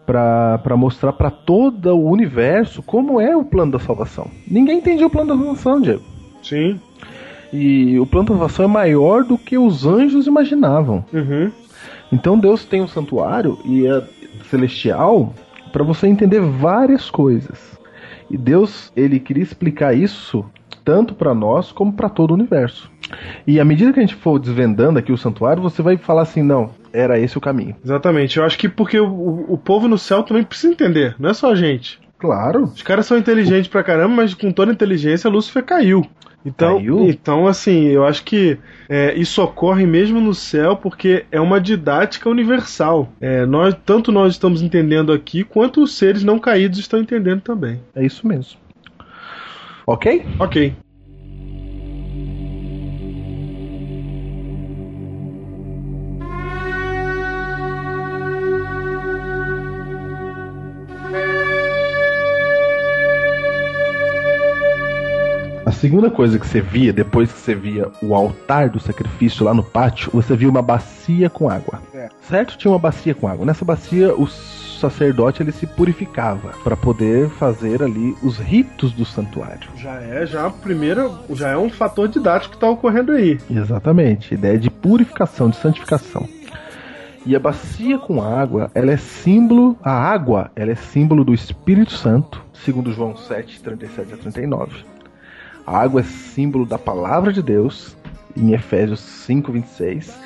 [0.07, 4.31] pra pra mostrar pra todo o universo como é o plano da salvação.
[4.49, 6.03] Ninguém entendia o plano da salvação, Diego.
[6.43, 6.81] Sim.
[7.53, 11.05] E o plano da salvação é maior do que os anjos imaginavam.
[11.13, 11.51] Uhum.
[12.11, 14.03] Então Deus tem um santuário e é
[14.51, 15.33] celestial
[15.73, 17.79] para você entender várias coisas.
[18.31, 20.45] E Deus, ele queria explicar isso
[20.85, 22.91] tanto para nós como para todo o universo.
[23.47, 26.43] E à medida que a gente for desvendando aqui o santuário, você vai falar assim,
[26.43, 27.77] não, era esse o caminho.
[27.85, 28.39] Exatamente.
[28.39, 31.35] Eu acho que porque o, o, o povo no céu também precisa entender, não é
[31.35, 32.01] só a gente.
[32.19, 32.65] Claro.
[32.65, 36.07] Os caras são inteligentes pra caramba, mas com toda a inteligência, Lúcifer caiu.
[36.45, 37.09] Então, Caiu?
[37.09, 42.29] então assim, eu acho que é, isso ocorre mesmo no céu porque é uma didática
[42.29, 43.13] universal.
[43.21, 47.81] É, nós, tanto nós estamos entendendo aqui, quanto os seres não caídos estão entendendo também.
[47.95, 48.59] É isso mesmo.
[49.87, 50.25] Ok?
[50.39, 50.75] Ok.
[65.73, 69.55] A segunda coisa que você via, depois que você via o altar do sacrifício lá
[69.55, 71.81] no pátio, você via uma bacia com água.
[72.29, 72.59] Certo?
[72.59, 73.47] Tinha uma bacia com água.
[73.47, 79.71] Nessa bacia, o sacerdote ele se purificava para poder fazer ali os ritos do santuário.
[79.75, 83.41] Já é, já a primeira, já é um fator didático que está ocorrendo aí.
[83.51, 84.35] Exatamente.
[84.35, 86.29] Ideia de purificação, de santificação.
[87.25, 91.93] E a bacia com água, ela é símbolo, a água, ela é símbolo do Espírito
[91.93, 94.93] Santo, segundo João 7, 37 a 39.
[95.67, 97.97] A água é símbolo da palavra de Deus,
[98.37, 100.19] em Efésios 5, 26.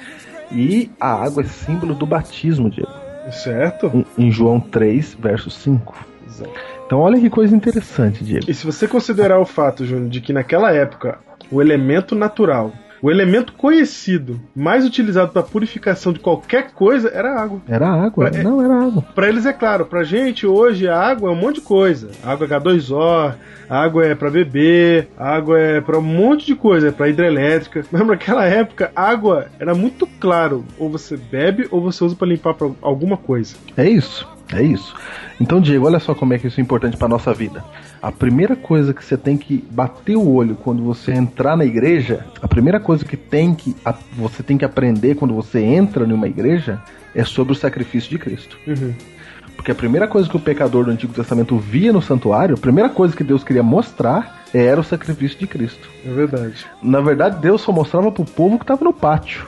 [0.53, 2.91] E a água é símbolo do batismo, Diego.
[3.31, 3.91] Certo?
[3.93, 5.95] Em, em João 3, verso 5.
[6.27, 6.51] Exato.
[6.87, 8.49] Então olha que coisa interessante, Diego.
[8.49, 11.19] E se você considerar o fato, Júnior, de que naquela época
[11.51, 17.43] o elemento natural, o elemento conhecido mais utilizado para purificação de qualquer coisa era a
[17.43, 17.61] água.
[17.69, 18.29] Era água?
[18.29, 19.03] É- Não, era água.
[19.15, 22.11] Pra eles é claro, pra gente hoje a água é um monte de coisa.
[22.25, 23.35] A água é H2O,
[23.69, 27.85] a água é pra beber, água é pra um monte de coisa, é pra hidrelétrica.
[27.91, 32.55] Mas naquela época, água era muito claro, ou você bebe ou você usa pra limpar
[32.55, 33.57] pra alguma coisa.
[33.77, 34.95] É isso, é isso.
[35.41, 37.63] Então, Diego, olha só como é que isso é importante para nossa vida.
[38.01, 42.25] A primeira coisa que você tem que bater o olho quando você entrar na igreja,
[42.41, 43.75] a primeira coisa que tem que
[44.17, 46.81] você tem que aprender quando você entra numa igreja
[47.15, 48.57] é sobre o sacrifício de Cristo.
[49.57, 52.89] Porque a primeira coisa que o pecador do Antigo Testamento via no santuário, a primeira
[52.91, 55.89] coisa que Deus queria mostrar era o sacrifício de Cristo.
[56.05, 56.65] É verdade.
[56.83, 59.47] Na verdade, Deus só mostrava pro povo que estava no pátio.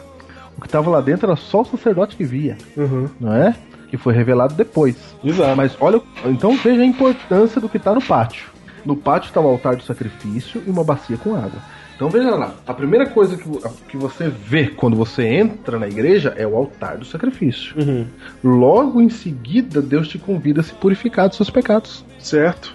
[0.56, 3.08] O que estava lá dentro era só o sacerdote que via, Uhum.
[3.20, 3.54] não é?
[3.88, 4.96] Que foi revelado depois.
[5.24, 5.56] Exato.
[5.56, 8.48] Mas olha, então veja a importância do que está no pátio.
[8.84, 11.60] No pátio está o altar do sacrifício e uma bacia com água.
[11.98, 13.44] Então veja lá, a primeira coisa que,
[13.88, 17.74] que você vê quando você entra na igreja é o altar do sacrifício.
[17.76, 18.06] Uhum.
[18.44, 22.04] Logo em seguida, Deus te convida a se purificar dos seus pecados.
[22.20, 22.72] Certo.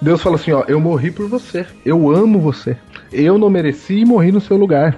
[0.00, 2.76] Deus fala assim: ó, eu morri por você, eu amo você,
[3.12, 4.96] eu não mereci e morri no seu lugar.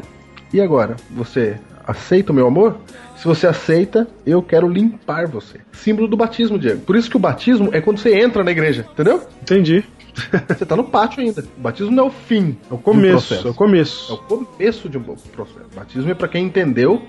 [0.52, 2.78] E agora, você aceita o meu amor?
[3.16, 5.60] Se você aceita, eu quero limpar você.
[5.72, 6.80] Símbolo do batismo, Diego.
[6.80, 9.22] Por isso que o batismo é quando você entra na igreja, entendeu?
[9.42, 9.84] Entendi.
[10.48, 11.44] Você tá no pátio ainda.
[11.58, 12.56] O batismo não é o fim.
[12.70, 13.34] É o começo.
[13.34, 14.12] um é o começo.
[14.12, 15.66] É o começo de um processo.
[15.72, 17.02] O batismo é pra quem entendeu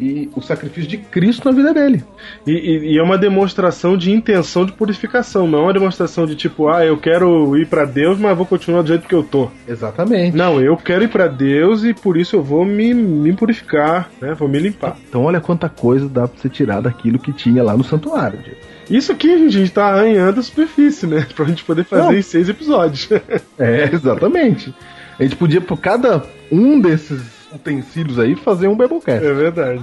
[0.00, 2.02] e o sacrifício de Cristo na vida dele.
[2.46, 6.34] E, e- e é uma demonstração de intenção de purificação, não é uma demonstração de
[6.34, 9.48] tipo, ah, eu quero ir pra Deus, mas vou continuar do jeito que eu tô.
[9.68, 10.36] Exatamente.
[10.36, 14.34] Não, eu quero ir pra Deus e por isso eu vou me, me purificar, né?
[14.34, 14.96] Vou me limpar.
[15.08, 18.58] Então olha quanta coisa dá pra você tirar daquilo que tinha lá no santuário, Diego.
[18.90, 21.24] Isso aqui a gente, a gente tá arranhando a superfície, né?
[21.36, 22.14] Pra gente poder fazer Não.
[22.14, 23.08] em seis episódios.
[23.58, 24.74] É, exatamente.
[25.18, 27.20] A gente podia, por cada um desses
[27.52, 29.24] utensílios aí, fazer um Biblecast.
[29.24, 29.82] é verdade.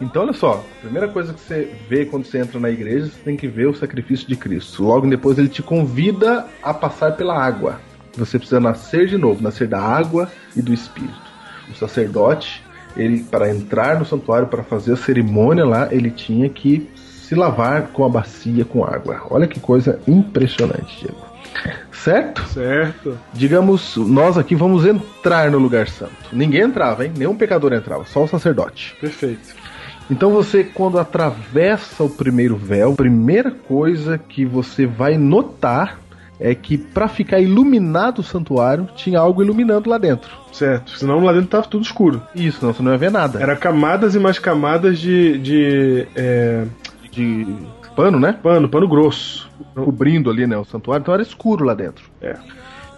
[0.00, 3.20] Então, olha só, a primeira coisa que você vê quando você entra na igreja, você
[3.24, 4.82] tem que ver o sacrifício de Cristo.
[4.82, 7.80] Logo depois, ele te convida a passar pela água.
[8.16, 11.14] Você precisa nascer de novo, nascer da água e do Espírito.
[11.70, 12.62] O sacerdote,
[12.96, 17.88] ele para entrar no santuário, para fazer a cerimônia lá, ele tinha que se lavar
[17.88, 19.22] com a bacia com água.
[19.30, 21.33] Olha que coisa impressionante, Diego.
[21.92, 22.42] Certo?
[22.48, 23.18] Certo.
[23.32, 26.12] Digamos, nós aqui vamos entrar no lugar santo.
[26.32, 27.12] Ninguém entrava, hein?
[27.16, 28.96] Nenhum pecador entrava, só o sacerdote.
[29.00, 29.54] Perfeito.
[30.10, 35.98] Então você, quando atravessa o primeiro véu, a primeira coisa que você vai notar
[36.38, 40.30] é que para ficar iluminado o santuário, tinha algo iluminando lá dentro.
[40.52, 40.98] Certo.
[40.98, 42.20] Senão lá dentro tava tudo escuro.
[42.34, 43.40] Isso, não, você não ia ver nada.
[43.40, 45.38] Era camadas e mais camadas de.
[45.38, 46.64] de é,
[47.10, 47.46] de
[47.94, 48.32] pano, né?
[48.42, 49.50] pano, pano grosso.
[49.74, 52.04] Cobrindo ali, né, o santuário, então era escuro lá dentro.
[52.20, 52.36] É.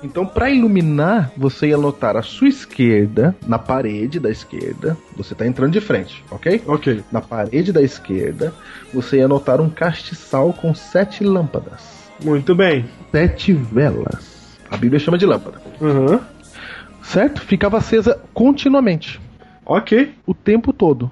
[0.02, 5.46] Então, para iluminar, você ia notar a sua esquerda, na parede da esquerda, você tá
[5.46, 6.62] entrando de frente, ok?
[6.66, 7.02] Ok.
[7.11, 8.52] Na parede da esquerda,
[8.92, 12.09] você ia notar um castiçal com sete lâmpadas.
[12.22, 12.85] Muito bem.
[13.11, 14.59] Sete velas.
[14.70, 15.61] A Bíblia chama de lâmpada.
[15.80, 16.20] Uhum.
[17.02, 17.40] Certo?
[17.40, 19.20] Ficava acesa continuamente,
[19.64, 20.14] Ok.
[20.26, 21.11] o tempo todo.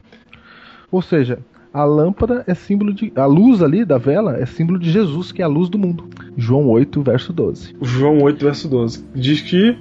[0.91, 1.39] Ou seja,
[1.75, 3.13] a lâmpada é símbolo de.
[3.17, 6.05] A luz ali da vela é símbolo de Jesus, que é a luz do mundo.
[6.37, 7.75] João 8, verso 12.
[7.83, 9.05] João 8, verso 12.
[9.15, 9.77] Diz que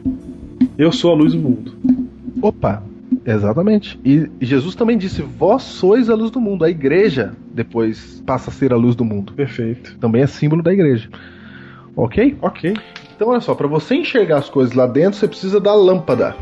[0.77, 1.73] eu sou a luz do mundo.
[2.41, 2.84] Opa!
[3.25, 3.99] Exatamente.
[4.03, 6.65] E Jesus também disse: Vós sois a luz do mundo.
[6.65, 9.32] A igreja depois passa a ser a luz do mundo.
[9.34, 9.95] Perfeito.
[9.99, 11.08] Também é símbolo da igreja.
[11.95, 12.36] Ok?
[12.41, 12.73] Ok.
[13.15, 16.36] Então, olha só, para você enxergar as coisas lá dentro, você precisa da lâmpada,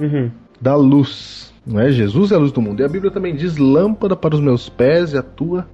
[0.00, 0.30] Uhum.
[0.60, 1.52] da luz.
[1.66, 1.90] Não é?
[1.90, 2.80] Jesus é a luz do mundo.
[2.80, 5.66] E a Bíblia também diz: lâmpada para os meus pés e a tua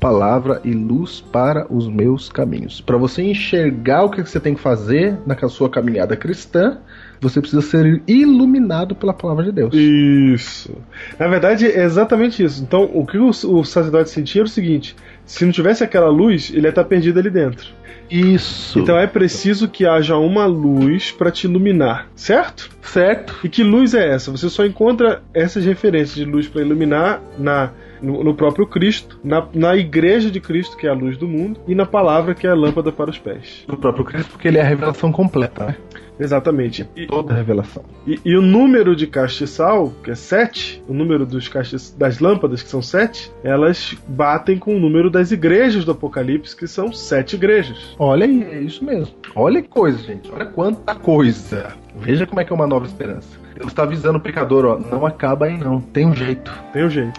[0.00, 2.80] palavra e luz para os meus caminhos.
[2.80, 6.78] Para você enxergar o que você tem que fazer na sua caminhada cristã,
[7.20, 9.74] você precisa ser iluminado pela palavra de Deus.
[9.74, 10.74] Isso.
[11.18, 12.62] Na verdade, é exatamente isso.
[12.62, 14.96] Então, o que o, o sacerdote sentia era o seguinte:
[15.30, 17.68] se não tivesse aquela luz, ele ia estar perdido ali dentro.
[18.10, 18.80] Isso.
[18.80, 22.68] Então é preciso que haja uma luz para te iluminar, certo?
[22.82, 23.38] certo.
[23.44, 24.32] E que luz é essa?
[24.32, 27.70] Você só encontra essas referências de luz para iluminar na
[28.02, 31.60] No, no próprio Cristo, na, na igreja de Cristo, que é a luz do mundo,
[31.68, 33.64] e na palavra, que é a lâmpada para os pés.
[33.68, 35.76] Do próprio Cristo, porque ele é a revelação completa, né?
[36.20, 36.88] Exatamente.
[36.94, 37.82] E, Toda a revelação.
[38.06, 42.62] e- e o número de castiçal, que é 7, o número dos castis, das lâmpadas,
[42.62, 47.36] que são 7, elas batem com o número das igrejas do Apocalipse, que são sete
[47.36, 47.96] igrejas.
[47.98, 49.14] Olha aí, é isso mesmo.
[49.34, 50.30] Olha que coisa, gente.
[50.32, 51.74] Olha quanta coisa.
[51.96, 53.28] Veja como é que é uma nova esperança.
[53.54, 56.52] Deus está avisando o pecador, ó, não acaba aí não, tem um jeito.
[56.72, 57.18] Tem um jeito.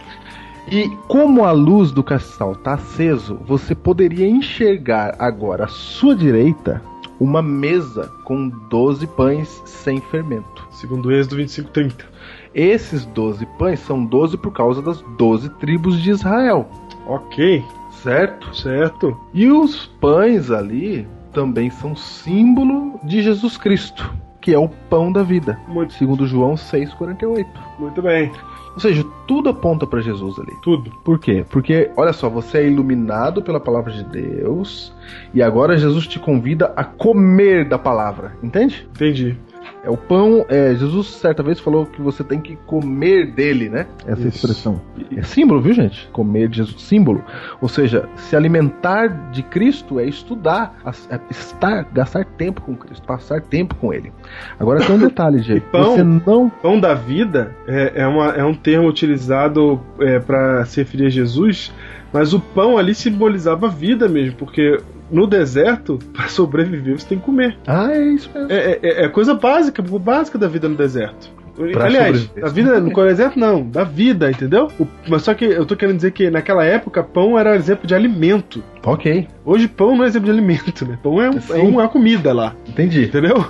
[0.72, 6.82] E como a luz do castiçal está aceso, você poderia enxergar agora à sua direita
[7.24, 10.68] uma mesa com 12 pães sem fermento.
[10.72, 12.06] Segundo o Êxodo 25, 30.
[12.54, 16.68] Esses 12 pães são 12 por causa das 12 tribos de Israel,
[17.08, 18.56] Ok, certo?
[18.56, 19.16] certo.
[19.34, 25.22] E os pães ali também são símbolo de Jesus Cristo, que é o pão da
[25.22, 27.46] vida, Muito, segundo João 6:48.
[27.80, 28.32] muito bem.
[28.74, 30.54] Ou seja, tudo aponta para Jesus ali.
[30.62, 30.92] Tudo.
[31.04, 31.46] Por quê?
[31.50, 34.94] Porque, olha só, você é iluminado pela palavra de Deus
[35.34, 38.88] e agora Jesus te convida a comer da palavra, entende?
[38.94, 39.38] Entendi.
[39.84, 40.46] É o pão.
[40.48, 43.88] É, Jesus certa vez falou que você tem que comer dele, né?
[44.06, 44.38] Essa Isso.
[44.38, 44.82] expressão.
[45.16, 46.08] É símbolo, viu, gente?
[46.12, 47.24] Comer de Jesus, símbolo.
[47.60, 50.76] Ou seja, se alimentar de Cristo é estudar,
[51.10, 54.12] é estar, gastar tempo com Cristo, passar tempo com Ele.
[54.60, 55.62] Agora tem um detalhe, gente.
[55.72, 55.96] pão?
[55.96, 60.80] Você não Pão da vida é, é, uma- é um termo utilizado é, para se
[60.80, 61.74] referir a Jesus,
[62.14, 64.80] mas o pão ali simbolizava a vida mesmo, porque
[65.12, 67.58] no deserto, para sobreviver, você tem que comer.
[67.68, 68.52] Ah, é isso mesmo.
[68.52, 71.30] É, é- é coisa básica, básica da vida no deserto.
[71.74, 74.70] Pra Aliás, a vida no deserto não, da vida, entendeu?
[74.80, 77.94] O- mas só que eu tô querendo dizer que naquela época pão era exemplo de
[77.94, 78.64] alimento.
[78.86, 80.98] Ok, Hoje pão não é exemplo de alimento, né?
[81.04, 81.68] Pão é, um- é Sim.
[81.68, 83.04] uma comida lá, entendi.
[83.04, 83.46] entendeu?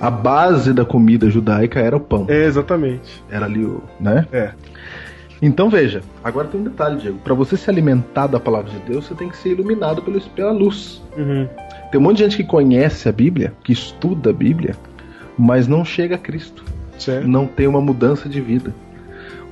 [0.00, 2.26] A base da comida judaica era o pão.
[2.28, 3.22] É, exatamente.
[3.30, 3.82] Era ali o.
[4.00, 4.26] né?
[4.32, 4.50] É.
[5.40, 7.18] Então veja, agora tem um detalhe, Diego.
[7.18, 10.02] Para você se alimentar da palavra de Deus, você tem que ser iluminado
[10.34, 11.02] pela luz.
[11.16, 11.48] Uhum.
[11.90, 14.74] Tem um monte de gente que conhece a Bíblia, que estuda a Bíblia,
[15.38, 16.64] mas não chega a Cristo.
[16.98, 17.28] Certo.
[17.28, 18.74] Não tem uma mudança de vida.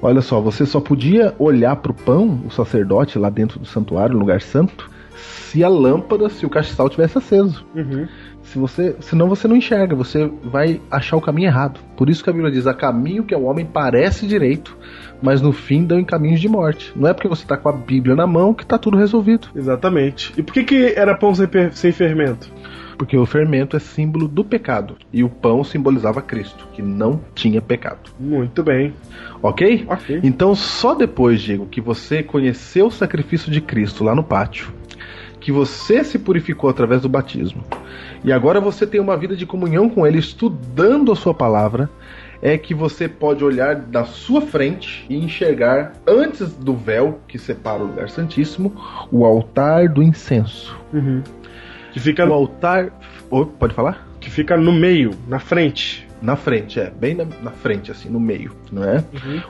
[0.03, 4.15] Olha só, você só podia olhar para o pão, o sacerdote lá dentro do santuário,
[4.15, 7.65] no lugar santo, se a lâmpada, se o castiçal tivesse aceso.
[7.75, 8.07] Uhum.
[8.43, 11.81] Se você, senão você não enxerga, você vai achar o caminho errado.
[11.97, 14.77] Por isso que a Bíblia diz: a caminho que ao homem parece direito,
[15.23, 16.93] mas no fim dão em caminhos de morte.
[16.95, 19.49] Não é porque você está com a Bíblia na mão que está tudo resolvido.
[19.55, 20.33] Exatamente.
[20.37, 22.51] E por que, que era pão sem, sem fermento?
[22.97, 27.61] Porque o fermento é símbolo do pecado e o pão simbolizava Cristo, que não tinha
[27.61, 28.11] pecado.
[28.19, 28.95] Muito bem.
[29.43, 29.85] Ok?
[29.89, 30.21] Ok.
[30.23, 34.73] Então, só depois, Diego, que você conheceu o sacrifício de Cristo lá no pátio,
[35.39, 37.63] que você se purificou através do batismo,
[38.25, 41.91] e agora você tem uma vida de comunhão com Ele, estudando a Sua palavra,
[42.43, 47.83] é que você pode olhar da sua frente e enxergar, antes do véu que separa
[47.83, 48.75] o lugar santíssimo,
[49.11, 50.79] o altar do incenso.
[50.93, 51.23] Uhum.
[51.93, 52.93] Que fica, O altar.
[53.31, 54.07] Oi, pode falar?
[54.27, 56.05] que fica no meio, na frente.
[56.21, 59.05] Na frente, é, bem na, na frente, assim, no meio, não é?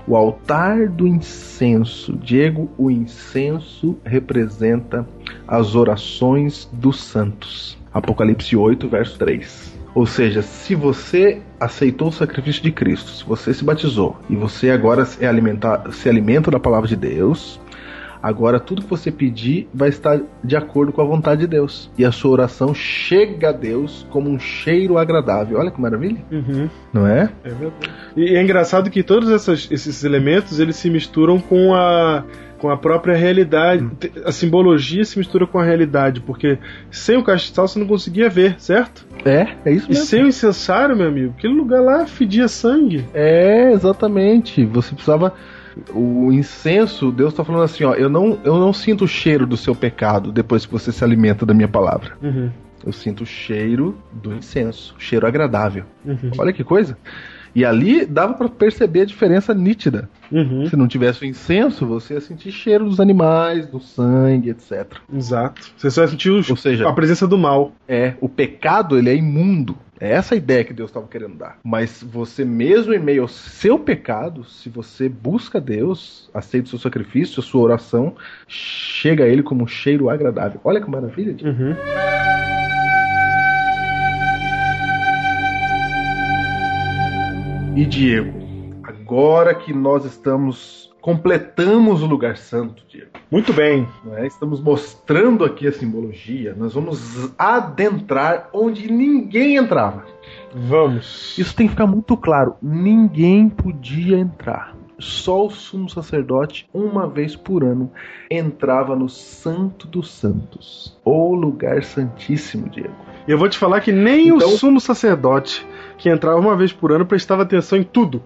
[0.06, 2.14] O altar do incenso.
[2.14, 5.08] Diego, o incenso representa
[5.48, 7.78] as orações dos santos.
[7.94, 9.75] Apocalipse 8, verso 3.
[9.96, 14.70] Ou seja, se você aceitou o sacrifício de Cristo, se você se batizou e você
[14.70, 17.58] agora é alimentar, se alimenta da palavra de Deus,
[18.22, 21.90] agora tudo que você pedir vai estar de acordo com a vontade de Deus.
[21.96, 25.58] E a sua oração chega a Deus como um cheiro agradável.
[25.58, 26.68] Olha que maravilha, Uhum.
[26.92, 27.30] não é?
[27.42, 27.90] É verdade.
[28.16, 32.22] E é engraçado que todos essas- esses elementos eles se misturam com a
[32.58, 33.86] com a própria realidade.
[33.98, 36.58] Te- A simbologia se mistura com a realidade, porque
[36.90, 39.06] sem o castiçal você não conseguia ver, certo?
[39.24, 40.04] É, é isso E mesmo.
[40.06, 43.04] sem o incensário, meu amigo, aquele lugar lá fedia sangue.
[43.14, 44.64] É, exatamente.
[44.66, 45.32] Você precisava.
[45.92, 49.58] O incenso, Deus está falando assim, ó, eu não, eu não sinto o cheiro do
[49.58, 52.12] seu pecado depois que você se alimenta da minha palavra.
[52.22, 52.50] Uhum.
[52.84, 55.84] Eu sinto o cheiro do incenso, cheiro agradável.
[56.02, 56.30] Uhum.
[56.38, 56.96] Olha que coisa.
[57.56, 60.10] E ali dava para perceber a diferença nítida.
[60.30, 60.66] Uhum.
[60.66, 64.86] Se não tivesse o incenso, você ia sentir cheiro dos animais, do sangue, etc.
[65.12, 65.72] Exato.
[65.76, 67.72] Você só sentiu os- Ou seja, a presença do mal.
[67.88, 69.74] É, o pecado ele é imundo.
[69.98, 71.58] É essa a ideia que Deus estava querendo dar.
[71.64, 76.78] Mas você mesmo em meio ao seu pecado, se você busca Deus, aceita o seu
[76.78, 78.14] sacrifício, a sua oração,
[78.46, 80.60] chega a ele como um cheiro agradável.
[80.62, 81.30] Olha que maravilha.
[81.30, 81.46] gente.
[81.46, 81.74] Uhum.
[87.76, 88.32] E Diego,
[88.82, 93.10] agora que nós estamos completamos o lugar santo, Diego.
[93.30, 93.86] Muito bem.
[94.16, 94.26] é?
[94.26, 96.52] Estamos mostrando aqui a simbologia.
[96.58, 100.04] Nós vamos adentrar onde ninguém entrava.
[100.52, 101.38] Vamos.
[101.38, 102.56] Isso tem que ficar muito claro.
[102.60, 104.74] Ninguém podia entrar.
[104.98, 107.92] só o sumo sacerdote, uma vez por ano,
[108.30, 112.94] entrava no Santo dos Santos, o lugar santíssimo, Diego.
[113.28, 115.66] E eu vou te falar que nem Então- o sumo sacerdote,
[115.98, 118.22] que entrava uma vez por ano, prestava atenção em tudo.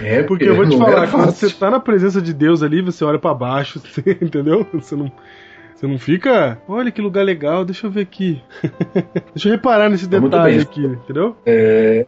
[0.00, 3.04] É, Porque eu vou te falar, quando você tá na presença de Deus ali, você
[3.04, 4.66] olha pra baixo, você- entendeu?
[4.72, 5.10] Você não,
[5.74, 8.40] você não fica, olha que lugar legal, deixa eu ver aqui.
[9.34, 10.62] deixa eu reparar nesse Tá detalhe bem.
[10.62, 11.36] aqui, entendeu?
[11.46, 12.06] É,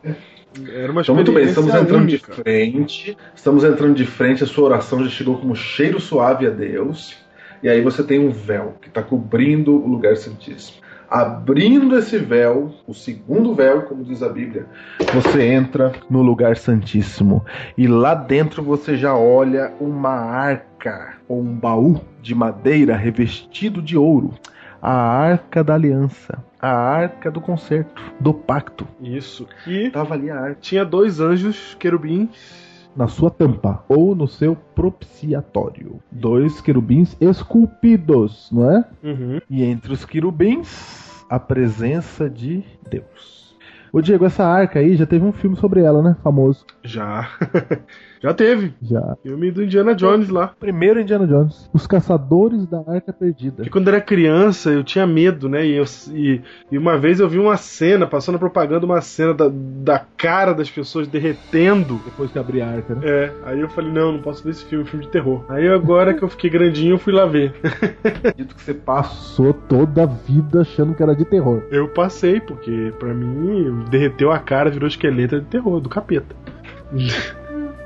[0.75, 2.33] Era uma então, muito bem, estamos entrando de única.
[2.35, 7.17] frente, estamos entrando de frente, a sua oração já chegou como cheiro suave a Deus,
[7.63, 10.79] e aí você tem um véu que está cobrindo o lugar santíssimo.
[11.11, 14.67] Abrindo esse véu, o segundo véu, como diz a Bíblia,
[15.13, 17.45] você entra no lugar santíssimo
[17.77, 23.97] e lá dentro você já olha uma arca ou um baú de madeira revestido de
[23.97, 24.35] ouro.
[24.81, 28.87] A arca da aliança, a arca do concerto, do pacto.
[29.03, 29.49] Isso.
[29.67, 32.71] E Tava ali a arca tinha dois anjos querubins.
[32.97, 36.01] na sua tampa ou no seu propiciatório.
[36.11, 38.85] Dois querubins esculpidos, não é?
[39.03, 39.41] Uhum.
[39.51, 41.00] E entre os querubins,
[41.31, 43.57] a presença de Deus.
[43.93, 46.17] Ô Diego, essa arca aí já teve um filme sobre ela, né?
[46.25, 46.67] Famoso.
[46.83, 47.31] Já.
[48.23, 48.75] Já teve.
[48.83, 49.17] Já.
[49.23, 50.49] Filme do Indiana Jones lá.
[50.61, 51.71] Primeiro Indiana Jones.
[51.73, 53.63] Os Caçadores da Arca Perdida.
[53.63, 55.67] Que quando era criança eu tinha medo, né?
[55.67, 59.49] E, eu, e, e uma vez eu vi uma cena, passando propaganda, uma cena da,
[59.51, 61.99] da cara das pessoas derretendo.
[62.05, 63.01] Depois que abri a arca, né?
[63.05, 65.43] É, aí eu falei, não, não posso ver esse filme, filme de terror.
[65.49, 67.55] Aí agora que eu fiquei grandinho, eu fui lá ver.
[68.37, 71.63] Dito que você passou toda a vida achando que era de terror.
[71.71, 76.37] Eu passei, porque pra mim derreteu a cara, virou esqueleto é de terror, do capeta.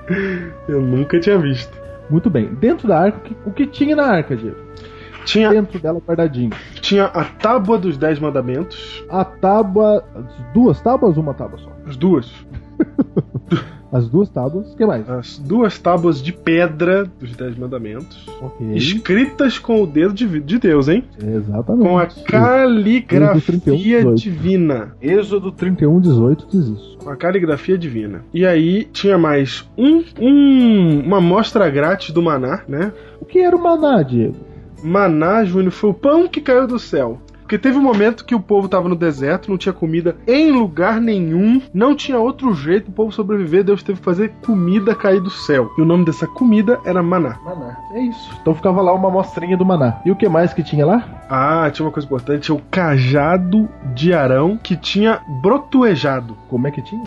[0.68, 1.72] eu nunca tinha visto.
[2.11, 2.55] Muito bem.
[2.55, 4.57] Dentro da arca, o que, tinha na arca, Diego?
[5.24, 6.50] Tinha, Dentro dela, guardadinho.
[6.82, 10.05] tinha a tábua dos Dez Mandamentos, A tábua.
[10.14, 11.70] As duas tábuas ou uma tábua só?
[11.86, 12.30] as duas.
[13.95, 14.72] As duas tábuas.
[14.72, 15.09] O que mais?
[15.09, 18.72] As duas tábuas de pedra dos Dez Mandamentos, Ok.
[18.74, 21.05] escritas com o dedo de, de Deus, hein?
[21.22, 21.88] Exatamente.
[21.88, 24.14] Com a Êxodo caligrafia 31, 18.
[24.16, 24.97] divina.
[25.01, 26.99] Êxodo 31, 18 diz isso.
[26.99, 28.22] Com a caligrafia divina.
[28.34, 32.92] E aí tinha mais um, um- uma amostra grátis do maná, né?
[33.20, 34.34] O que era o maná, Diego?
[34.82, 37.18] Maná, Júnior, foi o pão que caiu do céu.
[37.45, 40.99] Porque teve um momento que o povo tava no deserto, não tinha comida em lugar
[40.99, 45.28] nenhum, não tinha outro jeito do povo sobreviver, Deus teve que fazer comida cair do
[45.28, 45.70] céu.
[45.76, 47.38] E o nome dessa comida era maná.
[47.45, 47.76] Maná.
[47.92, 48.30] É isso.
[48.40, 50.01] Então ficava lá uma amostrinha do maná.
[50.07, 51.05] E o que mais que tinha lá?
[51.28, 56.34] Ah, tinha uma coisa importante, o cajado de Arão que tinha brotuejado.
[56.49, 57.05] Como é que tinha?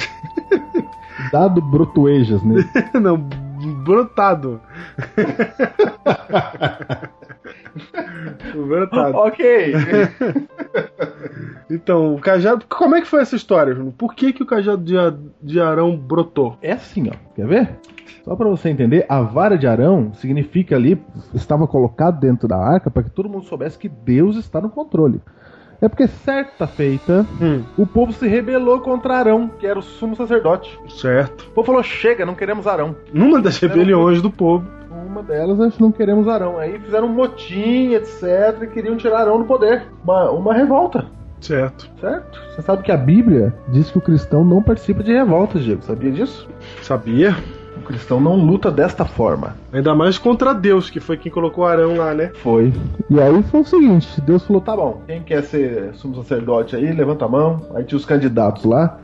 [1.34, 2.64] Dado brotuejas, né?
[2.94, 3.18] não,
[3.84, 4.62] brotado.
[8.54, 9.18] brotado.
[9.18, 9.74] ok.
[11.70, 12.66] Então, o cajado.
[12.70, 13.94] Como é que foi essa história, Júnior?
[13.98, 14.96] Por que, que o cajado de,
[15.42, 16.58] de Arão brotou?
[16.62, 17.14] É assim, ó.
[17.36, 17.70] Quer ver?
[18.24, 21.02] Só pra você entender, a vara de Arão significa ali,
[21.34, 25.22] estava colocado dentro da arca para que todo mundo soubesse que Deus está no controle.
[25.82, 30.16] É porque certa feita, Hum, o povo se rebelou contra Arão, que era o sumo
[30.16, 30.80] sacerdote.
[30.90, 31.48] certo.
[31.50, 32.96] O povo falou: chega, não queremos Arão.
[33.14, 34.66] Numa das rebeliões do povo.
[35.18, 36.60] Uma delas, que não queremos Arão.
[36.60, 39.88] Aí fizeram um motim, etc, e queriam tirar Arão do poder.
[40.04, 41.06] Uma, uma revolta,
[41.42, 41.90] Certo.
[42.00, 42.40] certo?
[42.52, 45.82] Você sabe que a Bíblia diz que o cristão não participa de revoltas, Diego.
[45.82, 46.48] Sabia disso?
[46.84, 47.36] Sabia?
[47.78, 49.56] O cristão não luta desta forma.
[49.74, 52.32] Ainda mais contra Deus, que foi quem colocou Arão lá, né?
[52.36, 52.72] Foi.
[53.10, 56.92] E aí foi o seguinte: Deus falou, tá bom, quem quer ser sumo sacerdote aí,
[56.92, 57.62] levanta a mão.
[57.74, 59.00] Aí tinha os candidatos lá.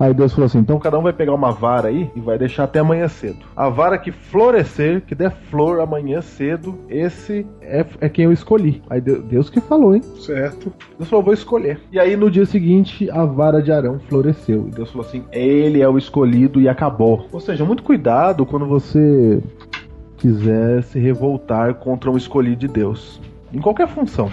[0.00, 2.64] Aí Deus falou assim: então cada um vai pegar uma vara aí e vai deixar
[2.64, 3.38] até amanhã cedo.
[3.56, 8.82] A vara que florescer, que der flor amanhã cedo, esse é, é quem eu escolhi.
[8.90, 10.02] Aí Deu- Deus que falou, hein?
[10.18, 10.72] Certo.
[10.98, 11.80] Deus falou, vou escolher.
[11.92, 14.66] E aí no dia seguinte, a vara de Arão floresceu.
[14.68, 17.26] E Deus falou assim: ele é o escolhido e acabou.
[17.32, 19.40] Ou seja, muito cuidado quando você
[20.16, 23.20] quiser se revoltar contra um escolhido de Deus.
[23.52, 24.30] Em qualquer função.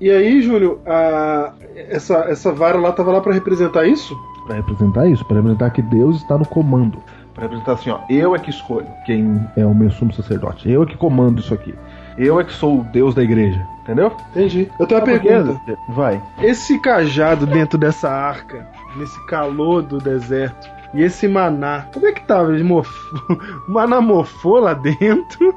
[0.00, 1.52] E aí, Júlio, a...
[1.88, 4.14] essa, essa vara lá tava lá pra representar isso?
[4.46, 6.98] Pra representar isso, pra representar que Deus está no comando.
[7.32, 10.70] Pra representar assim, ó, eu é que escolho quem é o meu sumo sacerdote.
[10.70, 11.74] Eu é que comando isso aqui.
[12.16, 13.66] Eu é que sou o Deus da igreja.
[13.82, 14.12] Entendeu?
[14.30, 14.70] Entendi.
[14.78, 15.28] Eu tenho uma Sabe quê?
[15.28, 15.78] pergunta.
[15.90, 16.22] Vai.
[16.40, 18.66] Esse cajado dentro dessa arca,
[18.96, 22.52] nesse calor do deserto, e esse maná, como é que tava?
[22.54, 23.20] Ele mofou,
[23.68, 25.54] o maná mofou lá dentro,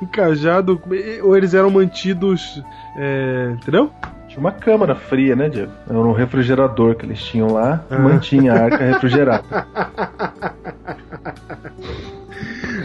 [0.00, 0.80] o cajado,
[1.22, 2.62] ou eles eram mantidos,
[2.96, 3.90] é, entendeu?
[4.28, 5.72] Tinha uma câmara fria, né, Diego?
[5.88, 7.98] Era um refrigerador que eles tinham lá Ah.
[7.98, 9.44] mantinha a arca refrigerada.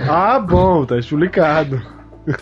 [0.09, 1.81] Ah, bom, tá explicado.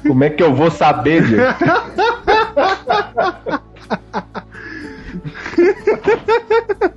[0.08, 1.43] Como é que eu vou saber, Diego?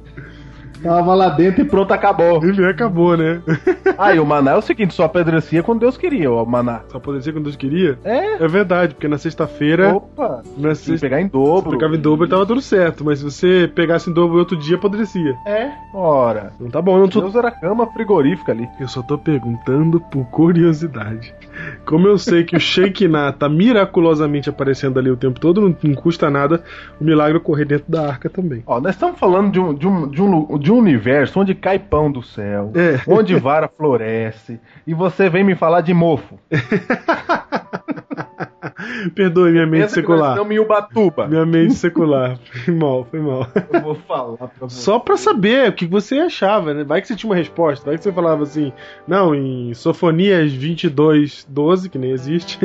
[0.85, 2.45] Tava lá dentro e pronto, acabou.
[2.45, 3.41] E acabou, né?
[3.97, 6.81] Ah, e o maná é o seguinte, só apodrecia quando Deus queria, o maná.
[6.89, 7.97] Só apodrecia quando Deus queria?
[8.03, 8.43] É.
[8.43, 9.95] É verdade, porque na sexta-feira.
[9.95, 10.43] Opa!
[10.57, 11.07] Na Se sexta...
[11.07, 11.71] pegar em Se dobro.
[11.71, 13.05] pegava em dobro, tava tudo certo.
[13.05, 15.37] Mas se você pegasse em dobro outro dia, apodrecia.
[15.47, 16.53] É, ora.
[16.59, 18.69] Não tá bom, eu não tô Deus era cama frigorífica ali.
[18.81, 21.33] Eu só tô perguntando por curiosidade.
[21.85, 25.95] Como eu sei que o Shekinah tá miraculosamente aparecendo ali o tempo todo, não, não
[25.95, 26.63] custa nada
[27.01, 28.63] o milagre ocorrer dentro da arca também.
[28.67, 31.79] Ó, nós estamos falando de um, de, um, de, um, de um universo onde cai
[31.79, 33.01] pão do céu, É.
[33.07, 36.39] onde vara floresce, e você vem me falar de mofo.
[39.15, 40.33] Perdoe minha mente Pensa que nós secular.
[40.33, 41.29] estamos em Ubatuba.
[41.29, 42.39] Minha mente secular.
[42.65, 43.47] Foi mal, foi mal.
[43.73, 44.81] Eu vou falar pra você.
[44.81, 46.83] Só pra saber o que você achava, né?
[46.85, 47.85] Vai que você tinha uma resposta.
[47.85, 48.73] Vai que você falava assim,
[49.07, 52.59] não, em Sofonias 22, 12, que nem existe,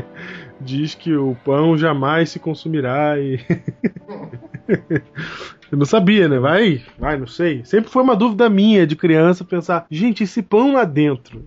[0.60, 3.40] diz que o pão jamais se consumirá e...
[5.70, 6.38] Eu não sabia, né?
[6.38, 7.64] Vai, vai, não sei.
[7.64, 11.44] Sempre foi uma dúvida minha de criança pensar, gente, esse pão lá dentro.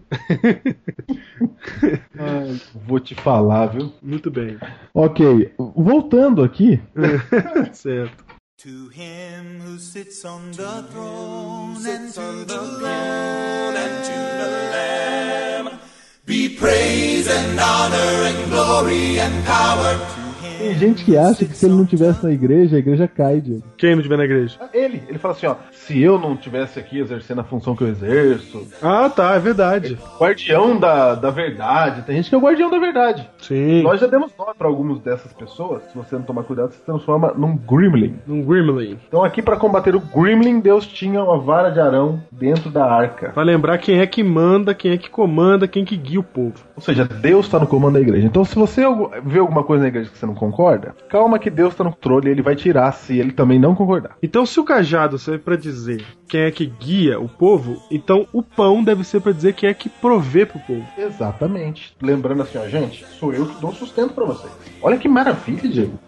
[2.17, 3.93] Ai, vou te falar, viu?
[4.01, 4.57] Muito bem.
[4.93, 6.81] Ok, voltando aqui.
[7.71, 8.25] certo.
[8.57, 13.09] To him who sits on the throne and to the Lamb
[16.29, 17.95] be praise and honor
[18.29, 20.28] and glory and power.
[20.59, 23.63] Tem gente que acha que se ele não tivesse na igreja, a igreja cai, Diego.
[23.77, 24.57] Quem não estiver na igreja?
[24.73, 27.87] Ele, ele fala assim, ó, se eu não tivesse aqui exercendo a função que eu
[27.87, 29.97] exerço, Ah, tá, é verdade.
[30.19, 33.27] guardião da, da verdade, tem gente que é o guardião da verdade.
[33.39, 33.81] Sim.
[33.83, 37.33] Nós já demos nome pra algumas dessas pessoas, se você não tomar cuidado, se transforma
[37.35, 38.15] num gremlin.
[38.27, 38.97] Um Gremlin.
[39.07, 43.29] Então aqui pra combater o gremlin, Deus tinha uma vara de Arão dentro da arca.
[43.29, 46.55] Pra lembrar quem é que manda, quem é que comanda, quem que guia o povo.
[46.75, 48.25] Ou seja, Deus está no comando da igreja.
[48.27, 48.81] Então, se você
[49.23, 52.27] vê alguma coisa na igreja que você não concorda, calma que Deus está no controle
[52.27, 54.15] e ele vai tirar se ele também não concordar.
[54.21, 58.41] Então, se o cajado serve pra dizer quem é que guia o povo, então o
[58.41, 60.85] pão deve ser pra dizer quem é que provê pro povo.
[60.97, 61.95] Exatamente.
[62.01, 64.51] Lembrando assim, ó, gente, sou eu que dou sustento pra vocês.
[64.81, 65.99] Olha que maravilha, Diego.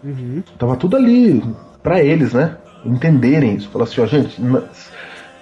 [0.58, 1.42] Tava tudo ali
[1.82, 2.56] pra eles, né?
[2.84, 3.68] Entenderem isso.
[3.70, 4.40] Falar assim, ó, gente,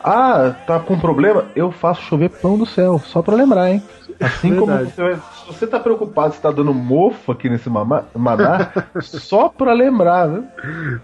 [0.03, 1.47] ah, tá com problema?
[1.55, 3.83] Eu faço chover pão do céu, só pra lembrar, hein?
[4.19, 4.93] Assim como Verdade.
[4.95, 8.05] você, vai- se você tá preocupado se tá dando mofo aqui nesse maná,
[9.01, 10.45] só pra lembrar, viu?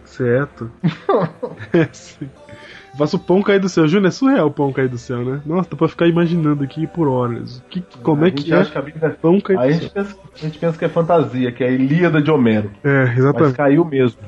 [0.05, 0.71] Certo.
[1.73, 2.29] é, sim.
[2.97, 3.87] Faço o pão cair do céu.
[3.87, 5.43] Júnior, é surreal o pão cair do céu, né?
[5.45, 7.63] Nossa, dá pra ficar imaginando aqui por horas.
[7.69, 9.91] Que, como é que gente é acha que a Bíblia- pão cair do gente, céu?
[10.03, 12.71] pensa, a gente pensa que é fantasia, que é a Ilíada de Homero.
[12.83, 13.55] É, Mas exatamente.
[13.57, 14.19] caiu mesmo.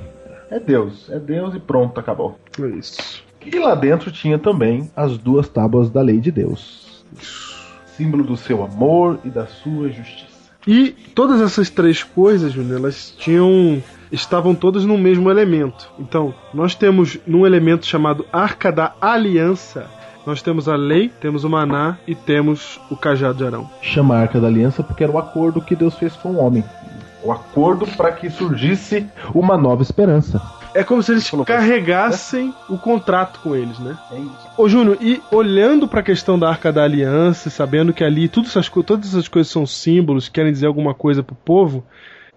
[0.51, 2.39] É Deus, é Deus e pronto, acabou.
[2.61, 3.23] É isso.
[3.47, 7.03] E lá dentro tinha também as duas tábuas da lei de Deus.
[7.99, 10.39] Símbolo do seu amor e da sua justiça.
[10.65, 13.83] E todas essas três coisas, Júnior, elas tinham.
[14.13, 15.91] estavam todas no mesmo elemento.
[15.99, 19.91] Então, nós temos num elemento chamado Arca da Aliança.
[20.25, 23.69] Nós temos a lei, temos o maná e temos o cajado de Arão.
[23.83, 26.63] Chama a Arca da Aliança porque era o acordo que Deus fez com o homem.
[27.25, 30.41] O acordo para que surgisse uma nova esperança.
[30.79, 33.99] É como se eles carregassem o contrato com eles, né?
[34.13, 34.49] É isso.
[34.57, 38.69] Ô Júnior, e olhando pra questão da Arca da Aliança, sabendo que ali tudo essas,
[38.69, 41.85] todas essas coisas são símbolos, querem dizer alguma coisa pro povo,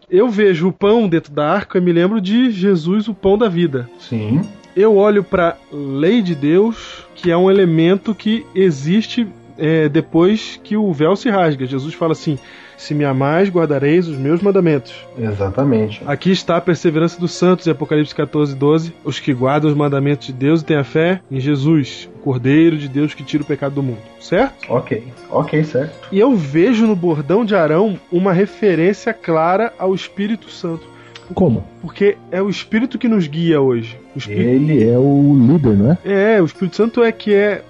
[0.10, 3.48] eu vejo o pão dentro da arca e me lembro de Jesus, o pão da
[3.48, 3.88] vida.
[4.00, 4.42] Sim.
[4.76, 10.76] Eu olho pra lei de Deus, que é um elemento que existe é, depois que
[10.76, 11.68] o véu se rasga.
[11.68, 12.40] Jesus fala assim:
[12.82, 14.92] Se me amais, guardareis os meus mandamentos.
[15.16, 16.02] Exatamente.
[16.04, 18.92] Aqui está a perseverança dos santos, em Apocalipse 14, 12.
[19.04, 22.76] Os que guardam os mandamentos de Deus e têm a fé em Jesus, o Cordeiro
[22.80, 24.00] de Deus que tira o pecado do mundo.
[24.20, 24.56] Certo?
[24.68, 26.10] Ok, ok, certo.
[26.12, 30.90] E eu vejo no bordão de Arão uma referência clara ao Espírito Santo.
[31.36, 31.64] Como?
[31.84, 33.96] Porque é o Espírito que nos guia hoje.
[34.16, 34.50] O Espírito...
[34.50, 35.98] Ele é o líder, não é?
[36.04, 37.62] É, o Espírito Santo é que é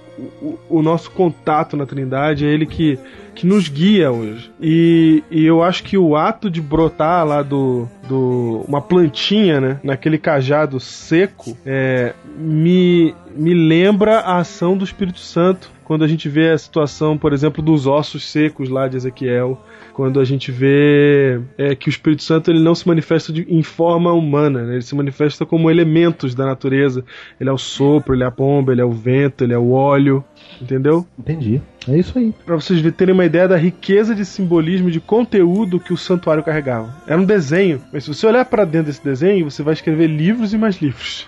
[0.41, 2.99] o, o nosso contato na Trindade, é ele que,
[3.33, 4.51] que nos guia hoje.
[4.61, 9.79] E, e eu acho que o ato de brotar lá do, do uma plantinha, né,
[9.81, 15.71] naquele cajado seco, é, me, me lembra a ação do Espírito Santo.
[15.85, 19.61] Quando a gente vê a situação, por exemplo, dos ossos secos lá de Ezequiel,
[19.93, 23.63] quando a gente vê é, que o Espírito Santo ele não se manifesta de, em
[23.63, 24.73] forma humana, né?
[24.73, 27.03] ele se manifesta como elementos da natureza.
[27.39, 29.71] Ele é o sopro, ele é a pomba, ele é o vento, ele é o
[29.71, 30.23] óleo,
[30.61, 31.05] entendeu?
[31.17, 31.61] Entendi.
[31.87, 32.33] É isso aí.
[32.45, 36.43] Para vocês terem uma ideia da riqueza de simbolismo e de conteúdo que o santuário
[36.43, 36.93] carregava.
[37.07, 40.53] Era um desenho, mas se você olhar para dentro desse desenho, você vai escrever livros
[40.53, 41.27] e mais livros.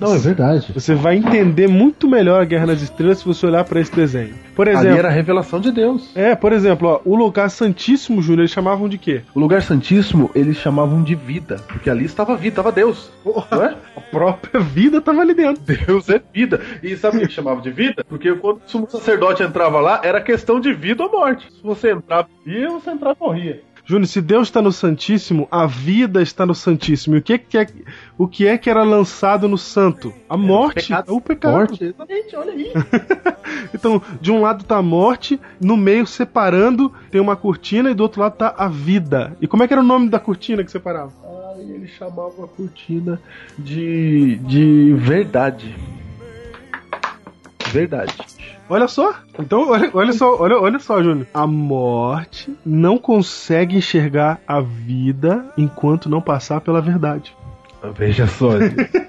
[0.00, 0.72] Não, é verdade.
[0.72, 4.34] Você vai entender muito melhor a Guerra nas Estrelas se você olhar pra esse desenho.
[4.54, 6.10] Por exemplo, Ali era a revelação de Deus.
[6.16, 9.22] é, por exemplo, ó, o lugar santíssimo, Júnior, eles chamavam de quê?
[9.34, 13.10] O lugar santíssimo eles chamavam de vida, porque ali estava vida, estava Deus.
[13.24, 13.76] Não é?
[13.96, 15.62] A própria vida tava ali dentro.
[15.62, 16.60] Deus é vida.
[16.82, 18.04] E sabe o que chamava de vida?
[18.08, 21.52] Porque quando o sumo sacerdote entrava lá, era questão de vida ou morte.
[21.52, 23.62] Se você entrava, ia, você entrava, morria.
[23.88, 27.16] Júnior, se Deus está no Santíssimo, a vida está no Santíssimo.
[27.16, 27.66] E o que, que é,
[28.18, 30.12] o que é que era lançado no Santo?
[30.28, 30.88] A morte.
[30.88, 31.10] pecado.
[31.10, 31.52] É o pecado.
[31.54, 32.70] Morte, exatamente, olha aí.
[33.72, 38.02] Então, de um lado tá a morte, no meio, separando, tem uma cortina e do
[38.02, 39.34] outro lado tá a vida.
[39.40, 41.12] E como é que era o nome da cortina que separava?
[41.56, 43.18] Aí ele chamava a cortina
[43.58, 45.74] de, de verdade.
[47.72, 48.14] Verdade.
[48.68, 49.14] Olha só.
[49.38, 51.26] Então, olha, olha só, olha, olha só, Júnior.
[51.32, 57.34] A morte não consegue enxergar a vida enquanto não passar pela verdade.
[57.94, 58.50] Veja só.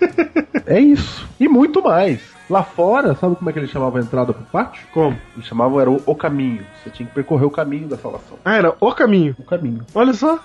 [0.66, 1.28] é isso.
[1.40, 2.22] E muito mais.
[2.50, 4.82] Lá fora, sabe como é que ele chamava a entrada pro pátio?
[4.92, 5.16] Como?
[5.36, 6.66] Ele chamava era o, o caminho.
[6.84, 8.38] Você tinha que percorrer o caminho da salvação.
[8.44, 9.36] Ah, era o caminho.
[9.38, 9.86] O caminho.
[9.94, 10.40] Olha só.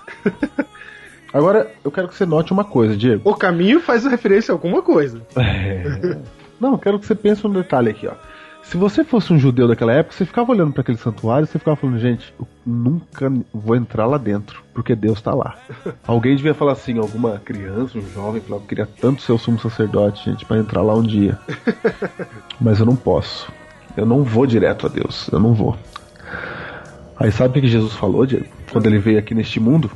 [1.33, 3.29] Agora, eu quero que você note uma coisa, Diego.
[3.29, 5.21] O caminho faz referência a alguma coisa.
[5.35, 6.17] É.
[6.59, 8.13] Não, eu quero que você pense um detalhe aqui, ó.
[8.65, 11.59] Se você fosse um judeu daquela época, você ficava olhando para aquele santuário e você
[11.59, 15.55] ficava falando, gente, eu nunca vou entrar lá dentro, porque Deus tá lá.
[16.07, 19.59] Alguém devia falar assim, alguma criança, um jovem, falava, eu queria tanto ser o sumo
[19.59, 21.37] sacerdote, gente, para entrar lá um dia.
[22.59, 23.51] Mas eu não posso.
[23.95, 25.77] Eu não vou direto a Deus, eu não vou.
[27.17, 28.47] Aí sabe o que que Jesus falou, Diego?
[28.71, 29.91] Quando ele veio aqui neste mundo?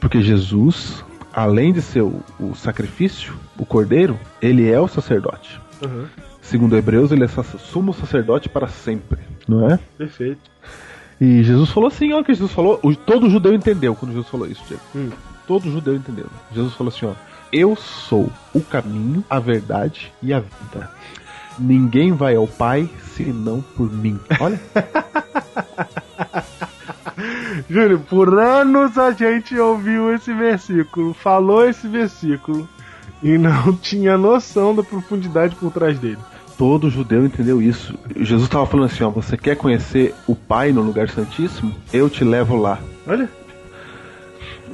[0.00, 1.04] Porque Jesus,
[1.34, 5.60] além de ser o, o sacrifício, o cordeiro, ele é o sacerdote.
[5.82, 6.06] Uhum.
[6.40, 9.78] Segundo Hebreus, ele é sumo sacerdote para sempre, não é?
[9.98, 10.50] Perfeito.
[11.20, 12.80] E Jesus falou assim, olha o que Jesus falou.
[13.06, 14.82] Todo judeu entendeu quando Jesus falou isso, Diego.
[14.94, 15.10] Hum.
[15.46, 16.26] Todo judeu entendeu.
[16.52, 17.12] Jesus falou assim, ó.
[17.52, 20.90] Eu sou o caminho, a verdade e a vida.
[21.58, 24.18] Ninguém vai ao Pai senão por mim.
[24.40, 24.60] Olha.
[27.68, 32.68] Júnior, por anos a gente ouviu esse versículo, falou esse versículo
[33.22, 36.18] e não tinha noção da profundidade por trás dele.
[36.56, 37.98] Todo judeu entendeu isso.
[38.16, 41.74] Jesus estava falando assim, ó, você quer conhecer o Pai no lugar santíssimo?
[41.92, 42.78] Eu te levo lá.
[43.06, 43.28] Olha.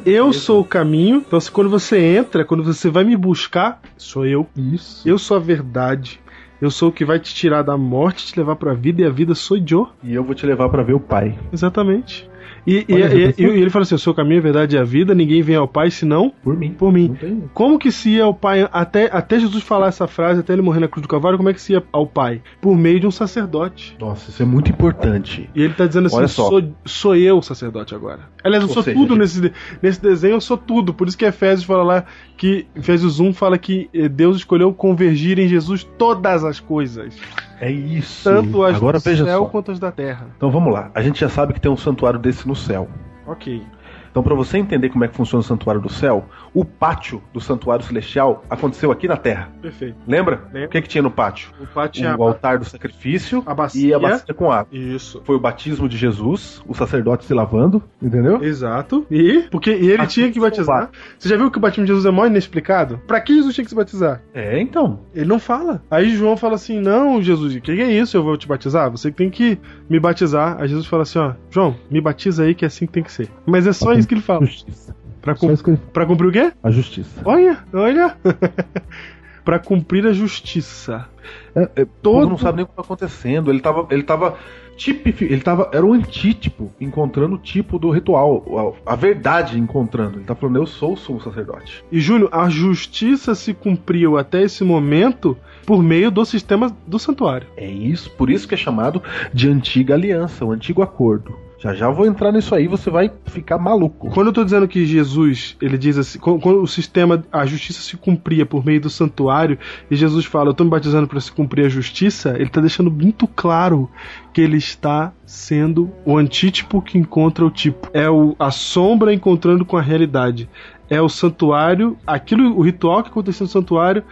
[0.05, 4.27] Eu sou o caminho, então se quando você entra, quando você vai me buscar, sou
[4.27, 4.47] eu.
[4.57, 5.07] Isso.
[5.09, 6.21] Eu sou a verdade.
[6.61, 9.11] Eu sou o que vai te tirar da morte, te levar pra vida e a
[9.11, 9.89] vida sou eu.
[10.03, 11.39] E eu vou te levar para ver o Pai.
[11.51, 12.30] Exatamente.
[12.73, 14.85] E, e- e- e ele fala assim: eu sou o caminho, a verdade e a
[14.85, 16.71] vida, ninguém vem ao Pai senão Por mim.
[16.73, 17.15] por mim.
[17.19, 17.45] Tem.
[17.53, 20.81] Como que se ia ao Pai, até, até Jesus falar essa frase, até ele morrer
[20.81, 22.43] na cruz do Calvário, como é que se ia ao Pai?
[22.61, 23.97] Por meio de um sacerdote.
[23.99, 25.49] Nossa, isso é muito importante.
[25.55, 28.21] E ele tá dizendo assim: sou, sou eu o sacerdote agora.
[28.45, 29.53] Aliás, eu Ou sou seja, tudo gente- nesse,
[29.83, 30.95] nesse desenho, eu sou tudo.
[30.95, 32.05] Por isso que Efésios fala lá
[32.37, 37.15] que Efésios 1 fala que eh, Deus escolheu convergir em Jesus todas as coisas.
[37.61, 38.25] É isso.
[38.25, 39.49] Tanto as Agora do veja céu só.
[39.49, 40.27] quanto as da terra.
[40.37, 40.91] Então vamos lá.
[40.95, 42.89] A gente já sabe que tem um santuário desse no céu.
[43.27, 43.63] Ok.
[44.11, 47.41] Então, para você entender como é que funciona o santuário do céu, o pátio do
[47.41, 49.51] santuário celestial aconteceu aqui na Terra.
[49.63, 49.97] Perfeito.
[50.07, 50.43] Lembra?
[50.53, 50.69] Lembro.
[50.69, 51.51] O que, que tinha no pátio?
[51.61, 53.89] O pátio é o altar do sacrifício a bacia.
[53.89, 54.69] e a bacia com água.
[54.73, 55.23] Isso.
[55.25, 58.43] Foi o batismo de Jesus, o sacerdote se lavando, entendeu?
[58.43, 59.07] Exato.
[59.11, 60.91] E porque e ele Aqui tinha que batizar.
[61.19, 62.99] Você já viu que o batismo de Jesus é mó inexplicado?
[63.07, 64.23] Pra que Jesus tinha que se batizar?
[64.35, 65.01] É, então.
[65.15, 65.83] Ele não fala.
[65.91, 68.17] Aí João fala assim: Não, Jesus, o que, é isso?
[68.17, 68.91] Eu vou te batizar?
[68.91, 69.59] Você tem que
[69.89, 70.57] me batizar.
[70.61, 73.13] Aí Jesus fala assim: Ó, João, me batiza aí que é assim que tem que
[73.13, 73.29] ser.
[73.47, 74.45] Mas é só isso que ele fala.
[74.45, 74.95] Justiça.
[75.23, 75.79] Pra, cum ele...
[75.93, 76.53] pra cumprir o quê?
[76.63, 77.21] A justiça.
[77.25, 78.17] Olha, olha.
[79.45, 81.07] pra cumprir a justiça.
[81.55, 83.51] É, é, Todo- não sabe nem o que tá acontecendo.
[83.51, 84.37] Ele tava, ele tava
[84.77, 90.19] tipifi- ele tava, era um antítipo, encontrando o tipo do ritual, a, a verdade encontrando.
[90.19, 91.85] Ele tá falando, eu sou o sumo sacerdote.
[91.93, 95.37] E Júnior, a justiça se cumpriu até esse momento
[95.67, 97.47] por meio do sistema do santuário.
[97.57, 99.03] É isso, por isso que é chamado
[99.35, 101.37] de antiga aliança, o antigo acordo.
[101.61, 104.09] Já já vou entrar nisso aí, você vai ficar maluco.
[104.11, 107.99] Quando eu tô dizendo que Jesus, ele diz assim, quando, o sistema, a justiça se
[107.99, 109.59] cumpria por meio do santuário,
[109.91, 112.91] e Jesus fala, eu tô me batizando para se cumprir a justiça, ele tá deixando
[112.91, 113.91] muito claro
[114.33, 117.91] que ele está sendo o antítipo que encontra o tipo.
[117.93, 120.49] É o, a sombra encontrando com a realidade.
[120.89, 124.03] É o santuário, aquilo, o ritual que aconteceu no santuário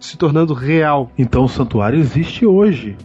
[0.00, 1.10] se tornando real.
[1.18, 2.96] Então o santuário existe hoje.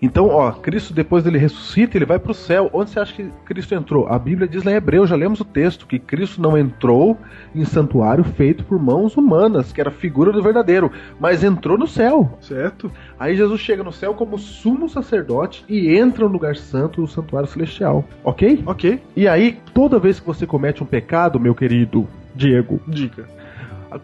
[0.00, 2.70] Então, ó, Cristo depois dele ressuscita, ele vai pro céu.
[2.72, 4.06] Onde você acha que Cristo entrou?
[4.08, 7.16] A Bíblia diz lá em Hebreu, já lemos o texto, que Cristo não entrou
[7.54, 11.86] em santuário feito por mãos humanas, que era a figura do verdadeiro, mas entrou no
[11.86, 12.38] céu.
[12.40, 12.90] Certo?
[13.18, 17.48] Aí Jesus chega no céu como sumo sacerdote e entra no lugar santo do santuário
[17.48, 18.04] celestial.
[18.22, 18.62] Ok?
[18.66, 19.00] Ok.
[19.14, 23.35] E aí, toda vez que você comete um pecado, meu querido Diego, Dica.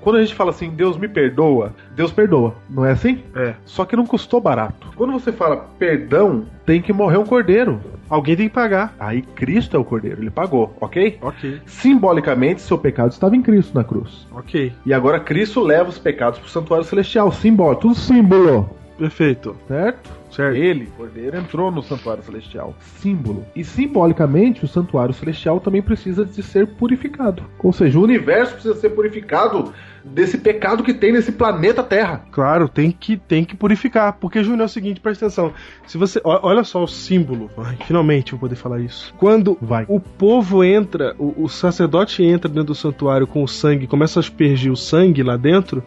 [0.01, 3.23] Quando a gente fala assim, Deus me perdoa, Deus perdoa, não é assim?
[3.35, 3.55] É.
[3.65, 4.89] Só que não custou barato.
[4.97, 7.81] Quando você fala perdão, tem que morrer um cordeiro.
[8.09, 8.95] Alguém tem que pagar.
[9.01, 11.19] Aí Cristo é o cordeiro, ele pagou, ok?
[11.23, 11.61] Ok.
[11.65, 14.27] Simbolicamente, seu pecado estava em Cristo na cruz.
[14.33, 14.73] Ok.
[14.85, 19.57] E agora Cristo leva os pecados pro santuário celestial, simbólico, tudo símbolo, Perfeito.
[19.67, 20.22] certo?
[20.33, 20.57] Certo.
[20.57, 22.75] Ele, cordeiro, entrou no santuário celestial.
[22.81, 23.45] Símbolo.
[23.55, 27.45] E simbolicamente, o santuário celestial também precisa de ser purificado.
[27.59, 29.73] Ou seja, o universo precisa ser purificado
[30.05, 32.25] desse pecado que tem nesse planeta Terra.
[32.31, 34.15] Claro, tem que, tem que purificar.
[34.15, 35.53] Porque, Júnior, é o seguinte, presta atenção.
[35.87, 36.21] Se você.
[36.25, 37.51] Olha só o símbolo.
[37.57, 39.15] Ai, finalmente eu vou poder falar isso.
[39.19, 39.85] Quando Vai.
[39.89, 44.21] o povo entra, o, o sacerdote entra dentro do santuário com o sangue, começa a
[44.21, 45.83] aspergir o sangue lá dentro,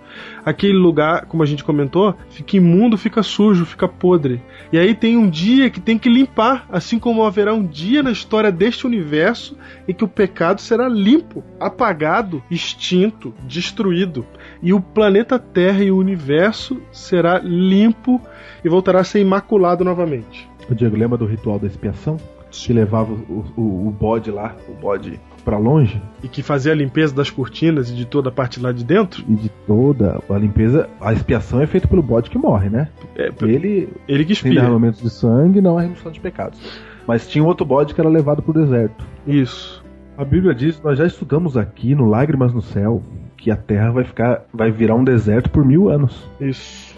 [0.45, 4.34] aquele lugar, como a gente comentou, fica imundo, fica sujo, fica podre.
[4.71, 8.11] E aí tem um dia que tem que limpar, assim como haverá um dia na
[8.11, 9.57] história deste universo
[9.87, 14.25] em que o pecado será limpo, apagado, extinto, destruído.
[14.61, 18.21] E o planeta Terra e o universo será limpo
[18.63, 20.49] e voltará a ser imaculado novamente.
[20.69, 22.17] O Diego, lembra do ritual da expiação?
[22.51, 26.01] Que levava o, o, o bode lá, o bode pra longe?
[26.23, 29.23] E que fazia a limpeza das cortinas e de toda a parte lá de dentro.
[29.29, 32.89] E de toda a limpeza, a expiação é feita pelo bode que morre, né?
[33.15, 34.53] É, Ele ele que tem espia.
[34.55, 36.59] derramamentos de sangue, não a remoção de pecados.
[37.07, 39.05] Mas tinha um outro bode que era levado pro deserto.
[39.27, 39.85] Isso.
[40.17, 43.03] A Bíblia diz, nós já estudamos aqui no Lágrimas no Céu,
[43.37, 46.27] que a terra vai ficar, vai virar um deserto por mil anos.
[46.41, 46.95] Isso.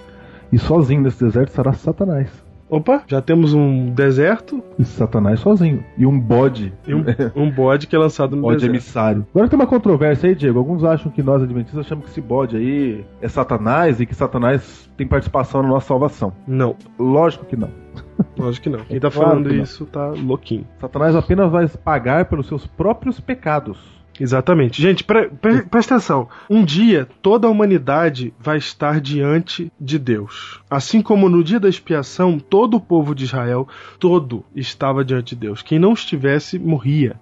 [0.51, 2.29] E sozinho nesse deserto será Satanás.
[2.69, 5.83] Opa, já temos um deserto E Satanás sozinho.
[5.97, 6.73] E um bode.
[6.85, 7.03] e um,
[7.35, 8.73] um bode que é lançado no bode deserto.
[8.73, 9.25] emissário.
[9.33, 10.59] Agora tem uma controvérsia aí, Diego.
[10.59, 14.89] Alguns acham que nós adventistas achamos que esse bode aí é Satanás e que Satanás
[14.97, 16.33] tem participação na nossa salvação.
[16.45, 17.69] Não, Lógico que não.
[18.37, 18.79] lógico que não.
[18.79, 19.63] Quem tá Claro falando que não.
[19.63, 20.67] isso tá louquinho.
[20.79, 23.96] Satanás apenas vai pagar pelos seus próprios pecados.
[24.19, 24.81] Exatamente.
[24.81, 26.27] Gente, pre- pre- presta atenção.
[26.49, 30.59] Um dia, toda a humanidade vai estar diante de Deus.
[30.69, 33.67] Assim como no dia da expiação, todo o povo de Israel,
[33.99, 35.61] todo estava diante de Deus.
[35.61, 37.19] Quem não estivesse, morria.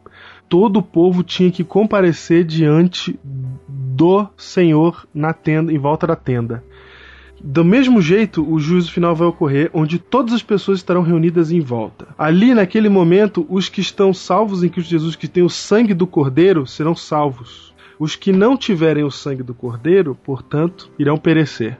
[0.48, 3.20] Todo o povo tinha que comparecer diante
[3.68, 6.64] do Senhor na tenda, em volta da tenda.
[7.48, 11.60] Do mesmo jeito, o juízo final vai ocorrer, onde todas as pessoas estarão reunidas em
[11.60, 12.08] volta.
[12.18, 16.08] Ali, naquele momento, os que estão salvos em Cristo Jesus, que têm o sangue do
[16.08, 17.72] Cordeiro, serão salvos.
[18.00, 21.78] Os que não tiverem o sangue do Cordeiro, portanto, irão perecer.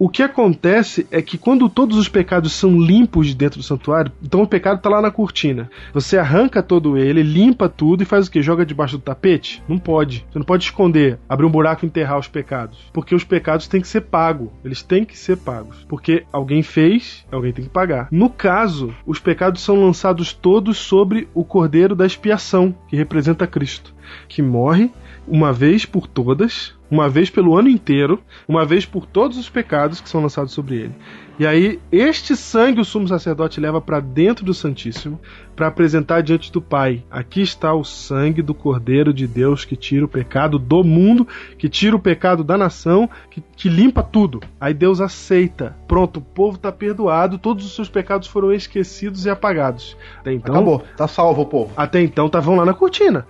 [0.00, 4.12] O que acontece é que quando todos os pecados são limpos de dentro do santuário,
[4.22, 5.68] então o pecado está lá na cortina.
[5.92, 8.40] Você arranca todo ele, limpa tudo e faz o que?
[8.40, 9.60] Joga debaixo do tapete?
[9.66, 10.24] Não pode.
[10.30, 12.78] Você não pode esconder, abrir um buraco e enterrar os pecados.
[12.92, 14.50] Porque os pecados têm que ser pagos.
[14.64, 15.84] Eles têm que ser pagos.
[15.88, 18.06] Porque alguém fez, alguém tem que pagar.
[18.12, 23.92] No caso, os pecados são lançados todos sobre o cordeiro da expiação, que representa Cristo,
[24.28, 24.92] que morre
[25.26, 30.00] uma vez por todas, uma vez pelo ano inteiro, uma vez por todos os pecados
[30.00, 30.94] que são lançados sobre ele.
[31.38, 35.20] E aí, este sangue o sumo sacerdote leva para dentro do Santíssimo
[35.54, 37.04] para apresentar diante do Pai.
[37.08, 41.68] Aqui está o sangue do Cordeiro de Deus que tira o pecado do mundo, que
[41.68, 44.40] tira o pecado da nação, que, que limpa tudo.
[44.60, 45.76] Aí Deus aceita.
[45.86, 49.96] Pronto, o povo está perdoado, todos os seus pecados foram esquecidos e apagados.
[50.18, 50.82] Até então, Acabou.
[50.96, 51.72] Tá salvo o povo.
[51.76, 53.24] até então estavam lá na cortina.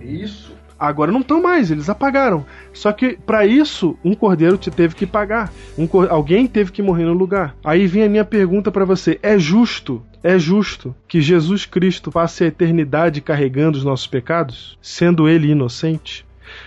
[0.00, 0.52] Isso.
[0.86, 2.44] Agora não estão mais, eles apagaram.
[2.72, 5.52] Só que para isso, um cordeiro te teve que pagar.
[5.78, 7.54] Um cor- Alguém teve que morrer no lugar.
[7.64, 10.02] Aí vem a minha pergunta para você: é justo?
[10.22, 16.24] É justo que Jesus Cristo passe a eternidade carregando os nossos pecados, sendo ele inocente?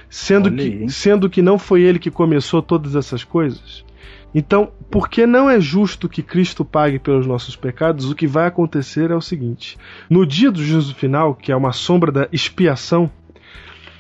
[0.10, 0.90] Sendo Olha que, hein?
[0.90, 3.84] sendo que não foi ele que começou todas essas coisas?
[4.34, 9.10] Então, porque não é justo que Cristo pague pelos nossos pecados, o que vai acontecer
[9.12, 9.78] é o seguinte:
[10.10, 13.10] no dia do juízo final, que é uma sombra da expiação,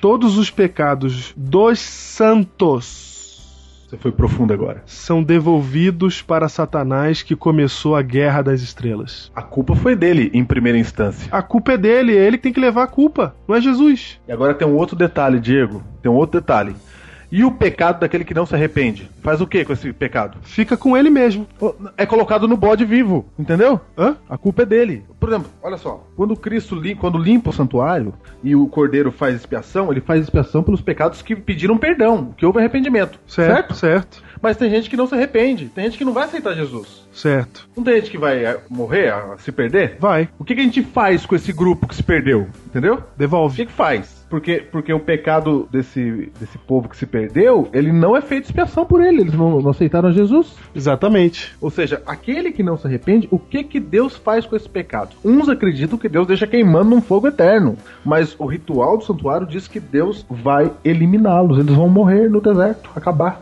[0.05, 3.41] todos os pecados dos santos
[3.89, 4.83] Você foi profundo agora.
[4.85, 9.31] são devolvidos para Satanás que começou a guerra das estrelas.
[9.35, 11.27] A culpa foi dele em primeira instância.
[11.31, 14.21] A culpa é dele, é ele que tem que levar a culpa, não é Jesus.
[14.27, 15.81] E agora tem um outro detalhe, Diego.
[16.03, 16.75] Tem um outro detalhe.
[17.31, 19.09] E o pecado daquele que não se arrepende?
[19.21, 20.37] Faz o que com esse pecado?
[20.43, 21.47] Fica com ele mesmo.
[21.97, 23.79] É colocado no bode vivo, entendeu?
[23.97, 24.15] Hã?
[24.29, 25.03] A culpa é dele.
[25.19, 26.05] Por exemplo, olha só.
[26.15, 28.13] Quando Cristo lim- quando limpa o santuário
[28.43, 32.59] e o cordeiro faz expiação, ele faz expiação pelos pecados que pediram perdão, que houve
[32.59, 33.19] arrependimento.
[33.27, 35.65] Certo, certo, Mas tem gente que não se arrepende.
[35.73, 37.07] Tem gente que não vai aceitar Jesus.
[37.11, 37.67] certo.
[37.75, 39.97] Não tem gente que vai eh, morrer, se perder?
[39.99, 42.47] Vai, O que, que a gente faz com esse grupo que se perdeu?
[42.67, 42.95] Entendeu?
[42.95, 43.55] O devolve.
[43.55, 44.14] que, que faz?
[44.29, 48.85] Porque, porque o pecado desse, desse povo que se perdeu, ele não é feito expiação
[48.85, 49.21] por ele.
[49.21, 50.55] Eles não, não aceitaram Jesus.
[50.75, 51.55] Exatamente.
[51.61, 55.15] Ou seja, aquele que não se arrepende, o que que Deus faz com esse pecado?
[55.23, 59.67] Uns acreditam que Deus deixa queimando num fogo eterno, mas o ritual do santuário diz
[59.67, 63.41] que Deus vai eliminá-los, eles vão morrer no deserto, acabar.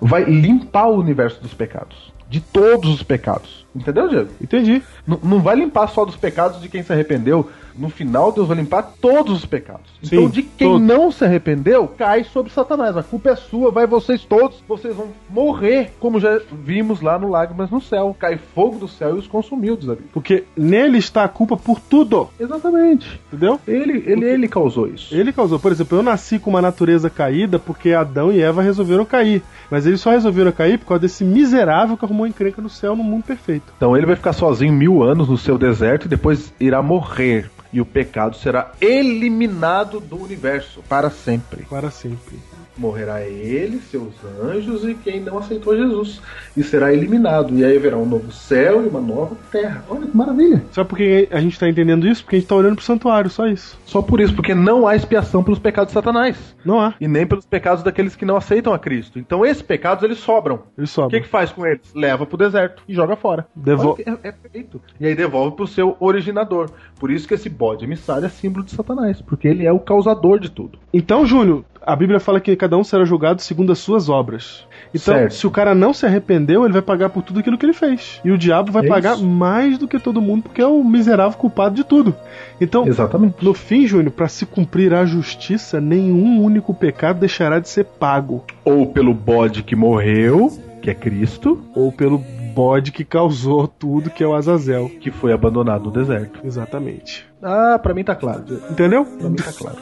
[0.00, 3.66] Vai limpar o universo dos pecados, de todos os pecados.
[3.74, 4.28] Entendeu, Diego?
[4.40, 4.82] Entendi.
[5.06, 7.48] N- não vai limpar só dos pecados de quem se arrependeu.
[7.76, 9.86] No final, Deus vai limpar todos os pecados.
[10.02, 10.82] Sim, então, de quem todos.
[10.82, 12.96] não se arrependeu, cai sobre Satanás.
[12.96, 14.60] A culpa é sua, vai vocês todos.
[14.66, 18.16] Vocês vão morrer, como já vimos lá no Lágrimas no Céu.
[18.18, 20.10] Cai fogo do céu e os consumiu, diz a Bíblia.
[20.12, 22.28] Porque nele está a culpa por tudo.
[22.40, 23.20] Exatamente.
[23.28, 23.60] Entendeu?
[23.68, 25.14] Ele, ele, ele causou isso.
[25.14, 25.60] Ele causou.
[25.60, 29.40] Por exemplo, eu nasci com uma natureza caída porque Adão e Eva resolveram cair.
[29.70, 33.04] Mas eles só resolveram cair por causa desse miserável que arrumou encrenca no céu no
[33.04, 33.57] mundo perfeito.
[33.76, 37.50] Então ele vai ficar sozinho mil anos no seu deserto e depois irá morrer.
[37.72, 41.64] E o pecado será eliminado do universo para sempre.
[41.64, 42.38] Para sempre.
[42.78, 44.12] Morrerá ele, seus
[44.42, 46.20] anjos e quem não aceitou Jesus.
[46.56, 47.52] E será eliminado.
[47.54, 49.84] E aí haverá um novo céu e uma nova terra.
[49.88, 50.62] Olha que maravilha.
[50.70, 52.22] Sabe por que a gente está entendendo isso?
[52.22, 53.78] Porque a gente está olhando pro santuário, só isso.
[53.84, 56.54] Só por isso, porque não há expiação pelos pecados de Satanás.
[56.64, 56.94] Não há.
[57.00, 59.18] E nem pelos pecados daqueles que não aceitam a Cristo.
[59.18, 60.60] Então esses pecados eles sobram.
[60.76, 61.10] Eles O sobram.
[61.10, 61.92] que, que faz com eles?
[61.94, 63.46] Leva pro deserto e joga fora.
[63.54, 64.80] Devo- Olha que É, é feito.
[65.00, 66.70] E aí devolve pro seu originador.
[67.00, 69.20] Por isso que esse bode emissário é símbolo de Satanás.
[69.22, 70.78] Porque ele é o causador de tudo.
[70.92, 74.66] Então, Júnior, a Bíblia fala que cada um será julgado segundo as suas obras.
[74.94, 75.34] Então, Certo.
[75.34, 78.20] se o cara não se arrependeu, ele vai pagar por tudo aquilo que ele fez.
[78.24, 79.24] E o diabo vai É pagar isso.
[79.26, 82.14] mais do que todo mundo, porque é o miserável culpado de tudo.
[82.60, 83.44] Então, Exatamente.
[83.44, 88.44] no fim, Júnior, para se cumprir a justiça, nenhum único pecado deixará de ser pago.
[88.64, 92.18] Ou pelo bode que morreu, que é Cristo, Ou pelo
[92.54, 94.90] bode que causou tudo, que é o Azazel.
[95.00, 96.40] que foi abandonado no deserto.
[96.44, 97.24] Exatamente.
[97.42, 98.44] Ah, pra mim tá claro.
[98.70, 99.04] Entendeu?
[99.04, 99.76] Pra mim tá claro.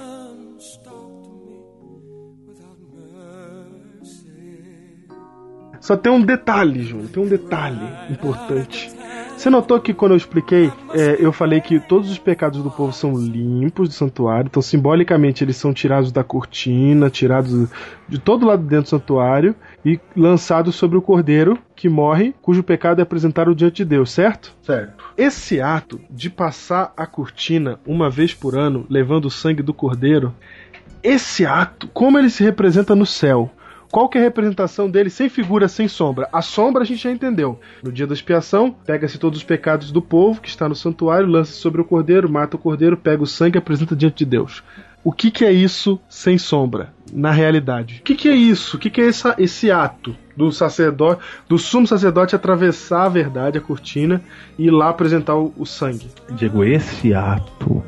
[5.86, 7.78] Só tem um detalhe, Júnior, tem um detalhe
[8.10, 8.90] importante.
[9.36, 12.92] Você notou que quando eu expliquei, é, eu falei que todos os pecados do povo
[12.92, 17.70] são limpos do santuário, então simbolicamente eles são tirados da cortina, tirados
[18.08, 22.98] de todo lado dentro do santuário e lançados sobre o cordeiro que morre, cujo pecado
[22.98, 24.56] é apresentado diante de Deus, certo?
[24.62, 25.04] Certo.
[25.16, 30.34] Esse ato de passar a cortina uma vez por ano, levando o sangue do cordeiro,
[31.00, 33.52] esse ato, como ele se representa no céu?
[33.96, 36.28] Qual que é a representação dele sem figura, sem sombra?
[36.30, 37.58] A sombra a gente já entendeu.
[37.82, 41.54] No dia da expiação, pega-se todos os pecados do povo que está no santuário, lança
[41.54, 44.62] sobre o cordeiro, mata o cordeiro, pega o sangue e apresenta diante de Deus.
[45.02, 48.00] O que, que é isso sem sombra, na realidade?
[48.00, 48.76] O que, que é isso?
[48.76, 53.56] O que, que é essa- esse ato do sacerdote, do sumo sacerdote atravessar a verdade,
[53.56, 54.20] a cortina,
[54.58, 56.10] e ir lá apresentar o, o sangue?
[56.32, 57.82] Diego, esse ato,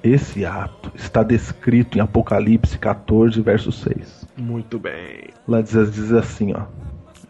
[0.00, 4.23] esse ato está descrito em Apocalipse 14, verso 6.
[4.36, 5.28] Muito bem.
[5.46, 6.64] Lá diz, diz assim, ó.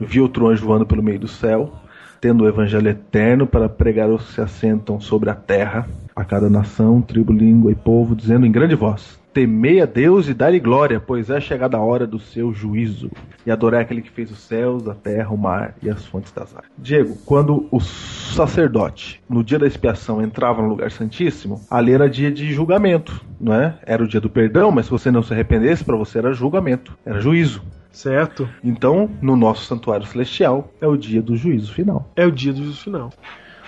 [0.01, 1.73] Vi outro anjo voando pelo meio do céu,
[2.21, 5.87] tendo o evangelho eterno para pregar aos que se assentam sobre a terra,
[6.17, 10.33] a cada nação, tribo, língua e povo, dizendo em grande voz: Temei a Deus e
[10.33, 13.11] dai-lhe glória, pois é chegada a hora do seu juízo,
[13.45, 16.55] e adorai aquele que fez os céus, a terra, o mar e as fontes das
[16.55, 16.71] águas.
[16.79, 22.31] Diego, quando o sacerdote, no dia da expiação, entrava no lugar santíssimo, ali era dia
[22.31, 23.77] de julgamento, não é?
[23.85, 26.97] Era o dia do perdão, mas se você não se arrependesse, para você era julgamento,
[27.05, 27.61] era juízo.
[27.91, 28.49] Certo?
[28.63, 32.09] Então, no nosso santuário celestial, é o dia do juízo final.
[32.17, 33.11] É o dia do juízo final.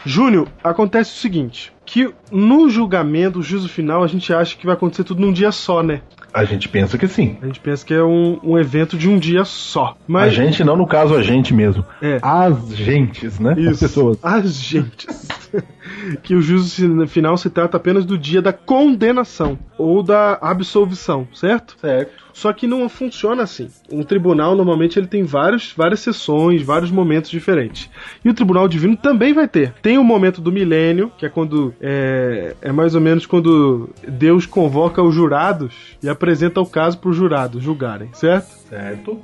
[0.07, 4.74] Júnior, acontece o seguinte: que no julgamento, o juízo final, a gente acha que vai
[4.74, 6.00] acontecer tudo num dia só, né?
[6.32, 7.36] A gente pensa que sim.
[7.42, 9.86] A gente pensa que é um, um evento de um dia só.
[9.86, 11.84] A Mas gente não, no caso, a gente mesmo.
[12.00, 12.18] É.
[12.22, 13.52] As gentes, né?
[13.52, 13.80] As Isso.
[13.80, 14.18] pessoas.
[14.22, 15.26] As gentes.
[16.22, 21.76] Que o juízo final se trata apenas do dia da condenação ou da absolvição, certo?
[21.80, 22.26] Certo.
[22.32, 23.68] Só que não funciona assim.
[23.90, 27.88] Um tribunal normalmente ele tem vários, várias sessões, vários momentos diferentes.
[28.24, 29.72] E o tribunal divino também vai ter.
[29.80, 34.44] Tem o momento do milênio, que é quando é, é mais ou menos quando Deus
[34.44, 38.50] convoca os jurados e apresenta o caso para os jurados julgarem, certo?
[38.68, 39.18] Certo.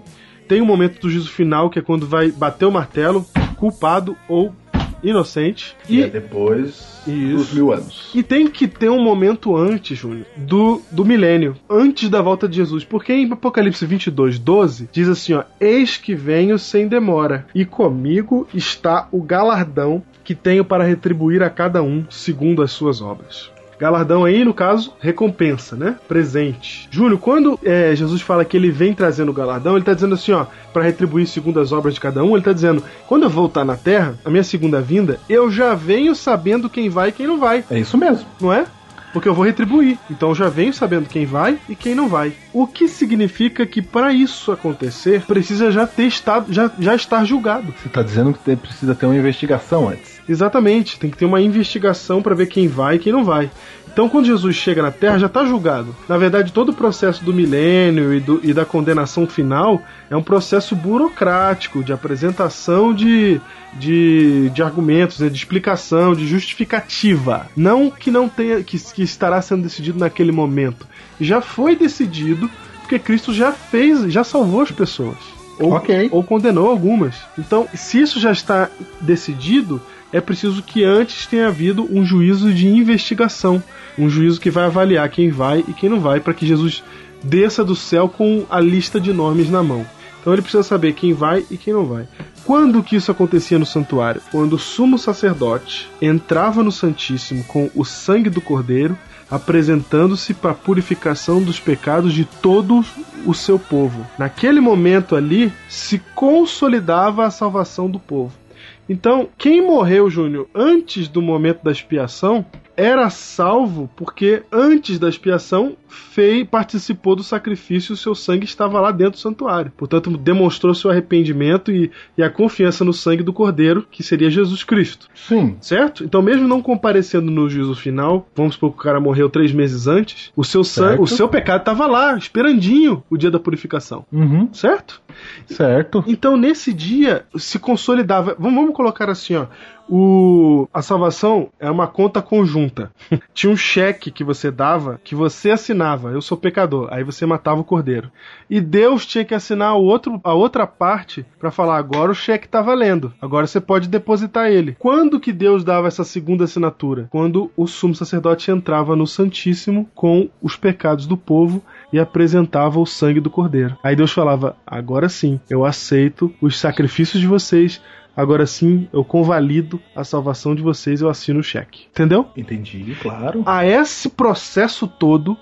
[0.49, 3.25] Tem o momento do juízo final, que é quando vai bater o martelo,
[3.57, 4.55] culpado ou
[5.03, 5.77] inocente.
[5.89, 7.37] E E é depois Isso.
[7.37, 8.11] dos mil anos.
[8.15, 12.57] e tem que ter um momento antes, Júnior, do, do milênio, antes da volta de
[12.57, 12.85] Jesus.
[12.85, 18.47] Porque em Apocalipse 22, 12, diz assim: ó, Eis que venho sem demora, e comigo
[18.55, 23.51] está o galardão que tenho para retribuir a cada um segundo as suas obras.
[23.83, 25.97] Galardão aí, no caso, recompensa, né?
[26.07, 26.87] Presente.
[26.89, 30.31] Júnior, quando é, Jesus fala que ele vem trazendo o galardão, ele tá dizendo assim,
[30.31, 33.65] ó, para retribuir segundo as obras de cada um, ele tá dizendo, quando eu voltar
[33.65, 37.41] na terra, a minha segunda vinda, eu já venho sabendo quem vai e quem não
[37.41, 38.25] vai, É isso mesmo.
[38.41, 38.67] não é?
[39.13, 39.99] Porque eu vou retribuir.
[40.11, 42.33] Então eu já venho sabendo quem vai e quem não vai.
[42.53, 47.75] O que significa que para isso acontecer, precisa já ter estado, já, já estar julgado.
[47.83, 50.21] Você tá dizendo que precisa ter uma investigação antes.
[50.29, 53.51] Exatamente, tem que ter uma investigação para ver quem vai e quem não vai.
[53.93, 55.95] Então, quando Jesus chega na Terra, já está julgado.
[56.09, 60.23] Na verdade, todo o processo do milênio e, do- e da condenação final é um
[60.23, 63.39] processo burocrático de apresentação de,
[63.75, 67.47] de, de argumentos, né, de explicação, de justificativa.
[67.57, 70.87] Não que não tenha que, que estará sendo decidido naquele momento.
[71.21, 75.17] Já foi decidido porque Cristo já fez, já salvou as pessoas.
[75.61, 75.71] Ou,
[76.11, 77.15] ou condenou algumas.
[77.39, 78.69] Então, se isso já está
[79.01, 79.81] decidido,
[80.13, 83.63] é preciso que antes tenha havido um juízo de investigação,
[83.99, 86.85] um juízo que vai avaliar quem vai e quem não vai, para que Jesus
[87.23, 89.87] desça do céu com a lista de nomes na mão.
[90.21, 92.07] Então ele precisa saber quem vai e quem não vai.
[92.45, 94.21] Quando que isso acontecia no santuário?
[94.31, 98.97] Quando o sumo sacerdote entrava no Santíssimo com o sangue do cordeiro,
[99.31, 102.85] apresentando-se para a purificação dos pecados de todo
[103.25, 104.07] o seu povo.
[104.19, 108.42] Naquele momento ali se consolidava a salvação do povo.
[108.89, 112.45] Então, quem morreu, Júnior, antes do momento da expiação,
[112.83, 118.81] era salvo porque antes da expiação fei, participou do sacrifício e o seu sangue estava
[118.81, 119.71] lá dentro do santuário.
[119.77, 124.65] Portanto, demonstrou seu arrependimento e, e a confiança no sangue do Cordeiro, que seria Jesus
[124.65, 125.07] Cristo.
[125.15, 125.57] Sim.
[125.61, 126.03] Certo?
[126.05, 129.87] Então, mesmo não comparecendo no juízo final, vamos supor que o cara morreu três meses
[129.87, 131.03] antes, o seu, san- Certo.
[131.03, 134.07] o seu pecado estava lá, esperandinho o dia da purificação.
[134.11, 134.49] Uhum.
[134.53, 135.01] Certo?
[135.47, 136.03] Certo.
[136.07, 138.35] Então, nesse dia, se consolidava.
[138.39, 139.47] Vamos, vamos colocar assim, ó.
[139.95, 142.91] O, a salvação é uma conta conjunta.
[143.35, 146.13] Tinha um cheque que você dava, que você assinava.
[146.13, 146.89] Eu sou pecador.
[146.91, 148.11] Aí você matava o cordeiro.
[148.49, 152.49] E Deus tinha que assinar o outro, a outra parte para falar: agora o cheque
[152.49, 153.13] tá valendo.
[153.21, 154.75] Agora você pode depositar ele.
[154.79, 157.07] Quando que Deus dava essa segunda assinatura?
[157.11, 161.63] Quando o sumo sacerdote entrava no Santíssimo com os pecados do povo
[161.93, 163.77] e apresentava o sangue do cordeiro.
[163.83, 167.79] Aí Deus falava: agora sim, eu aceito os sacrifícios de vocês.
[168.17, 171.87] Agora sim, eu convalido a salvação de vocês, eu assino o cheque.
[171.91, 172.27] Entendeu?
[172.37, 173.43] Entendi, claro.
[173.47, 175.37] A esse processo todo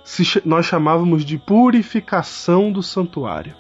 [0.44, 3.54] nós chamávamos de purificação do santuário.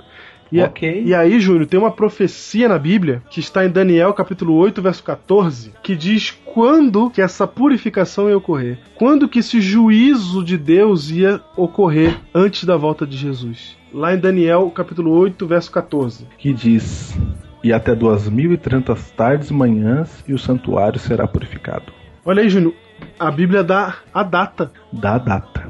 [0.52, 1.02] E, a- Ok.
[1.06, 5.02] e aí, Júnior, tem uma profecia na Bíblia que está em Daniel capítulo 8, verso
[5.04, 8.78] 14, que diz quando que essa purificação ia ocorrer.
[8.96, 13.76] Quando que esse juízo de Deus ia ocorrer antes da volta de Jesus.
[13.92, 16.26] Lá em Daniel capítulo 8, verso 14.
[16.36, 17.16] Que diz:
[17.62, 21.92] E até duas mil e trezentas tardes e manhãs, e o santuário será purificado.
[22.24, 22.74] Olha aí, Júnior,
[23.18, 24.70] a Bíblia dá a data.
[24.92, 25.68] Da data.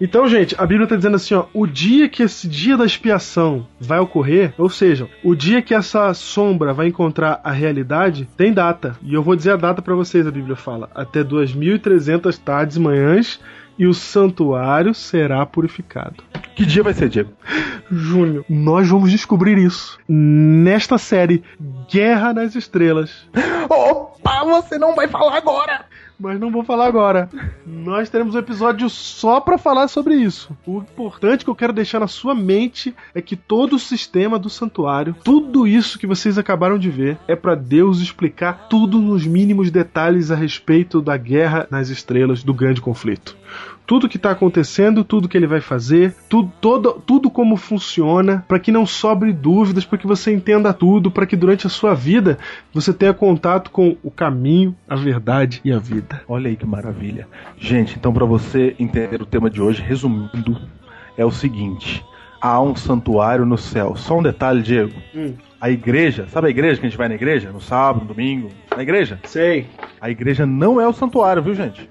[0.00, 3.66] Então, gente, a Bíblia está dizendo assim, ó, o dia que esse dia da expiação
[3.80, 8.96] vai ocorrer, ou seja, o dia que essa sombra vai encontrar a realidade, tem data.
[9.02, 12.80] E eu vou dizer a data para vocês, a Bíblia fala, até 2300 tardes e
[12.80, 13.40] manhãs
[13.76, 16.22] e o santuário será purificado.
[16.58, 17.30] Que dia vai ser, Diego?
[17.88, 21.44] Júnior, nós vamos descobrir isso nesta série
[21.88, 23.28] Guerra nas Estrelas.
[23.70, 25.84] Opa, você não vai falar agora!
[26.18, 27.30] Mas não vou falar agora.
[27.64, 30.50] Nós teremos um episódio só pra falar sobre isso.
[30.66, 34.50] O importante que eu quero deixar na sua mente é que todo o sistema do
[34.50, 39.70] santuário, tudo isso que vocês acabaram de ver, é pra Deus explicar tudo nos mínimos
[39.70, 43.36] detalhes a respeito da guerra nas estrelas, do grande conflito
[43.88, 48.58] tudo que está acontecendo, tudo que ele vai fazer, tudo, todo, tudo como funciona, para
[48.58, 52.36] que não sobre dúvidas, para que você entenda tudo, para que durante a sua vida
[52.70, 56.20] você tenha contato com o caminho, a verdade e a vida.
[56.28, 57.26] Olha aí que maravilha.
[57.56, 60.60] Gente, então para você entender o tema de hoje, resumindo,
[61.16, 62.04] é o seguinte:
[62.42, 63.96] há um santuário no céu.
[63.96, 64.92] Só um detalhe, Diego.
[65.14, 65.32] Hum.
[65.58, 67.50] A igreja, sabe a igreja que a gente vai na igreja?
[67.50, 68.50] No sábado, no domingo?
[68.76, 69.18] Na igreja?
[69.24, 69.66] Sei.
[69.98, 71.88] A igreja não é o santuário, viu, gente?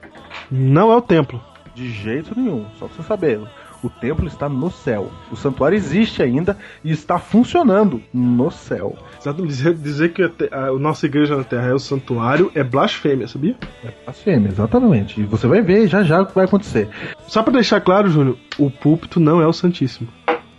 [0.51, 1.41] Não é o templo.
[1.77, 3.39] De jeito nenhum, só pra você saber.
[3.83, 5.11] O templo está no céu.
[5.31, 8.97] O santuário existe ainda e está funcionando no céu.
[9.21, 12.63] Exato, dizer, dizer que a, a, a nossa igreja na Terra é o santuário é
[12.63, 13.55] blasfêmia, sabia?
[13.85, 15.21] É blasfêmia, exatamente.
[15.21, 16.89] E você vai ver já já o que vai acontecer.
[17.27, 20.09] Só pra deixar claro, Júnior, o púlpito não é o Santíssimo.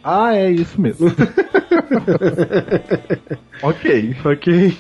[0.05, 1.09] Ah, é isso mesmo.
[3.61, 4.16] ok.
[4.25, 4.77] Ok.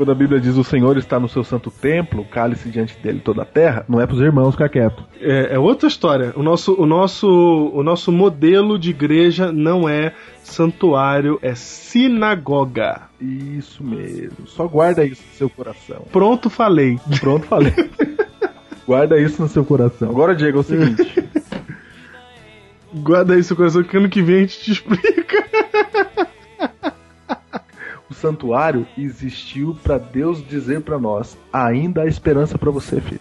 [0.00, 3.42] Quando a Bíblia diz o Senhor está no seu santo templo, cale-se diante dele toda
[3.42, 5.04] a terra, não é pros irmãos ficar quieto.
[5.20, 6.32] É, é outra história.
[6.36, 13.10] O nosso, o, nosso, o nosso modelo de igreja não é santuário, é sinagoga.
[13.20, 14.46] Isso mesmo.
[14.46, 16.06] Só guarda isso no seu coração.
[16.10, 16.98] Pronto, falei.
[17.20, 17.74] Pronto, falei.
[18.88, 20.08] guarda isso no seu coração.
[20.08, 21.24] Agora, Diego, é o seguinte.
[22.94, 25.44] Guarda aí seu coração que ano que vem a gente te explica.
[28.20, 33.20] Santuário existiu para Deus dizer para nós: ainda há esperança para você, filho.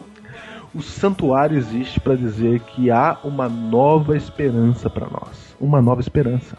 [0.75, 5.55] O santuário existe para dizer que há uma nova esperança para nós.
[5.59, 6.57] Uma nova esperança.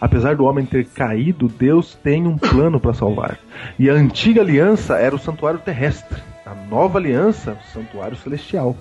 [0.00, 3.38] Apesar do homem ter caído, Deus tem um plano para salvar.
[3.78, 6.20] E a antiga aliança era o santuário terrestre.
[6.52, 8.76] A nova aliança, o santuário celestial.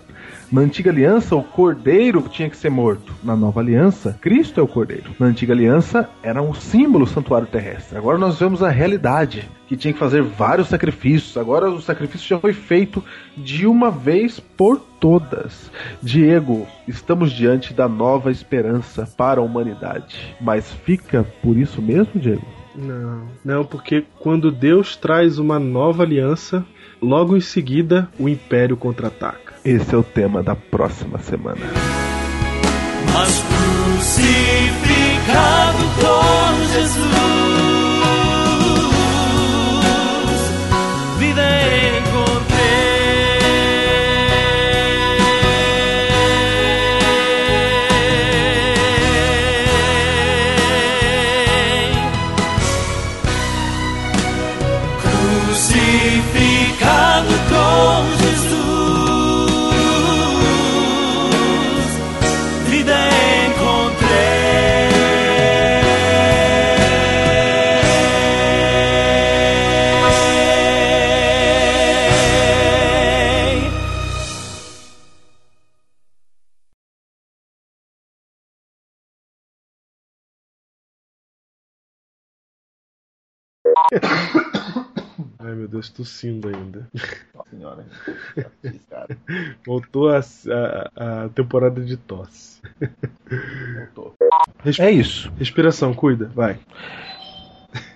[0.51, 3.15] Na antiga aliança, o cordeiro tinha que ser morto.
[3.24, 5.11] Na nova aliança, Cristo é o cordeiro.
[5.17, 7.97] Na antiga aliança, era um símbolo o santuário terrestre.
[7.97, 11.38] Agora nós vemos a realidade, que tinha que fazer vários sacrifícios.
[11.38, 13.01] Agora o sacrifício já foi feito
[13.38, 15.72] de uma vez por todas.
[16.01, 20.36] Diego, estamos diante da nova esperança para a humanidade.
[20.41, 22.45] Mas fica por isso mesmo, Diego?
[22.76, 26.65] Não, não, porque quando Deus traz uma nova aliança,
[27.01, 29.53] logo em seguida o império contra-ataca.
[29.65, 31.61] Esse é o tema da próxima semana.
[33.13, 33.43] Mas
[33.97, 34.23] crucificado
[35.99, 37.40] com Jesus,
[85.39, 86.87] Ai meu Deus, tossindo ainda.
[87.49, 87.85] Senhora.
[89.65, 92.61] Voltou a, a, a temporada de tosse.
[93.75, 94.15] Voltou.
[94.63, 95.31] Resp- É isso.
[95.37, 96.59] Respiração, cuida, vai.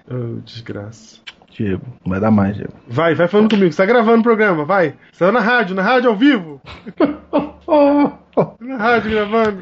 [0.09, 1.19] Oh, desgraça.
[1.51, 2.73] Diego, vai dar mais, Diego.
[2.87, 3.71] Vai, vai falando comigo.
[3.71, 4.95] Você tá gravando o programa, vai.
[5.11, 6.61] Você tá na rádio, na rádio ao vivo.
[8.59, 9.61] na rádio gravando.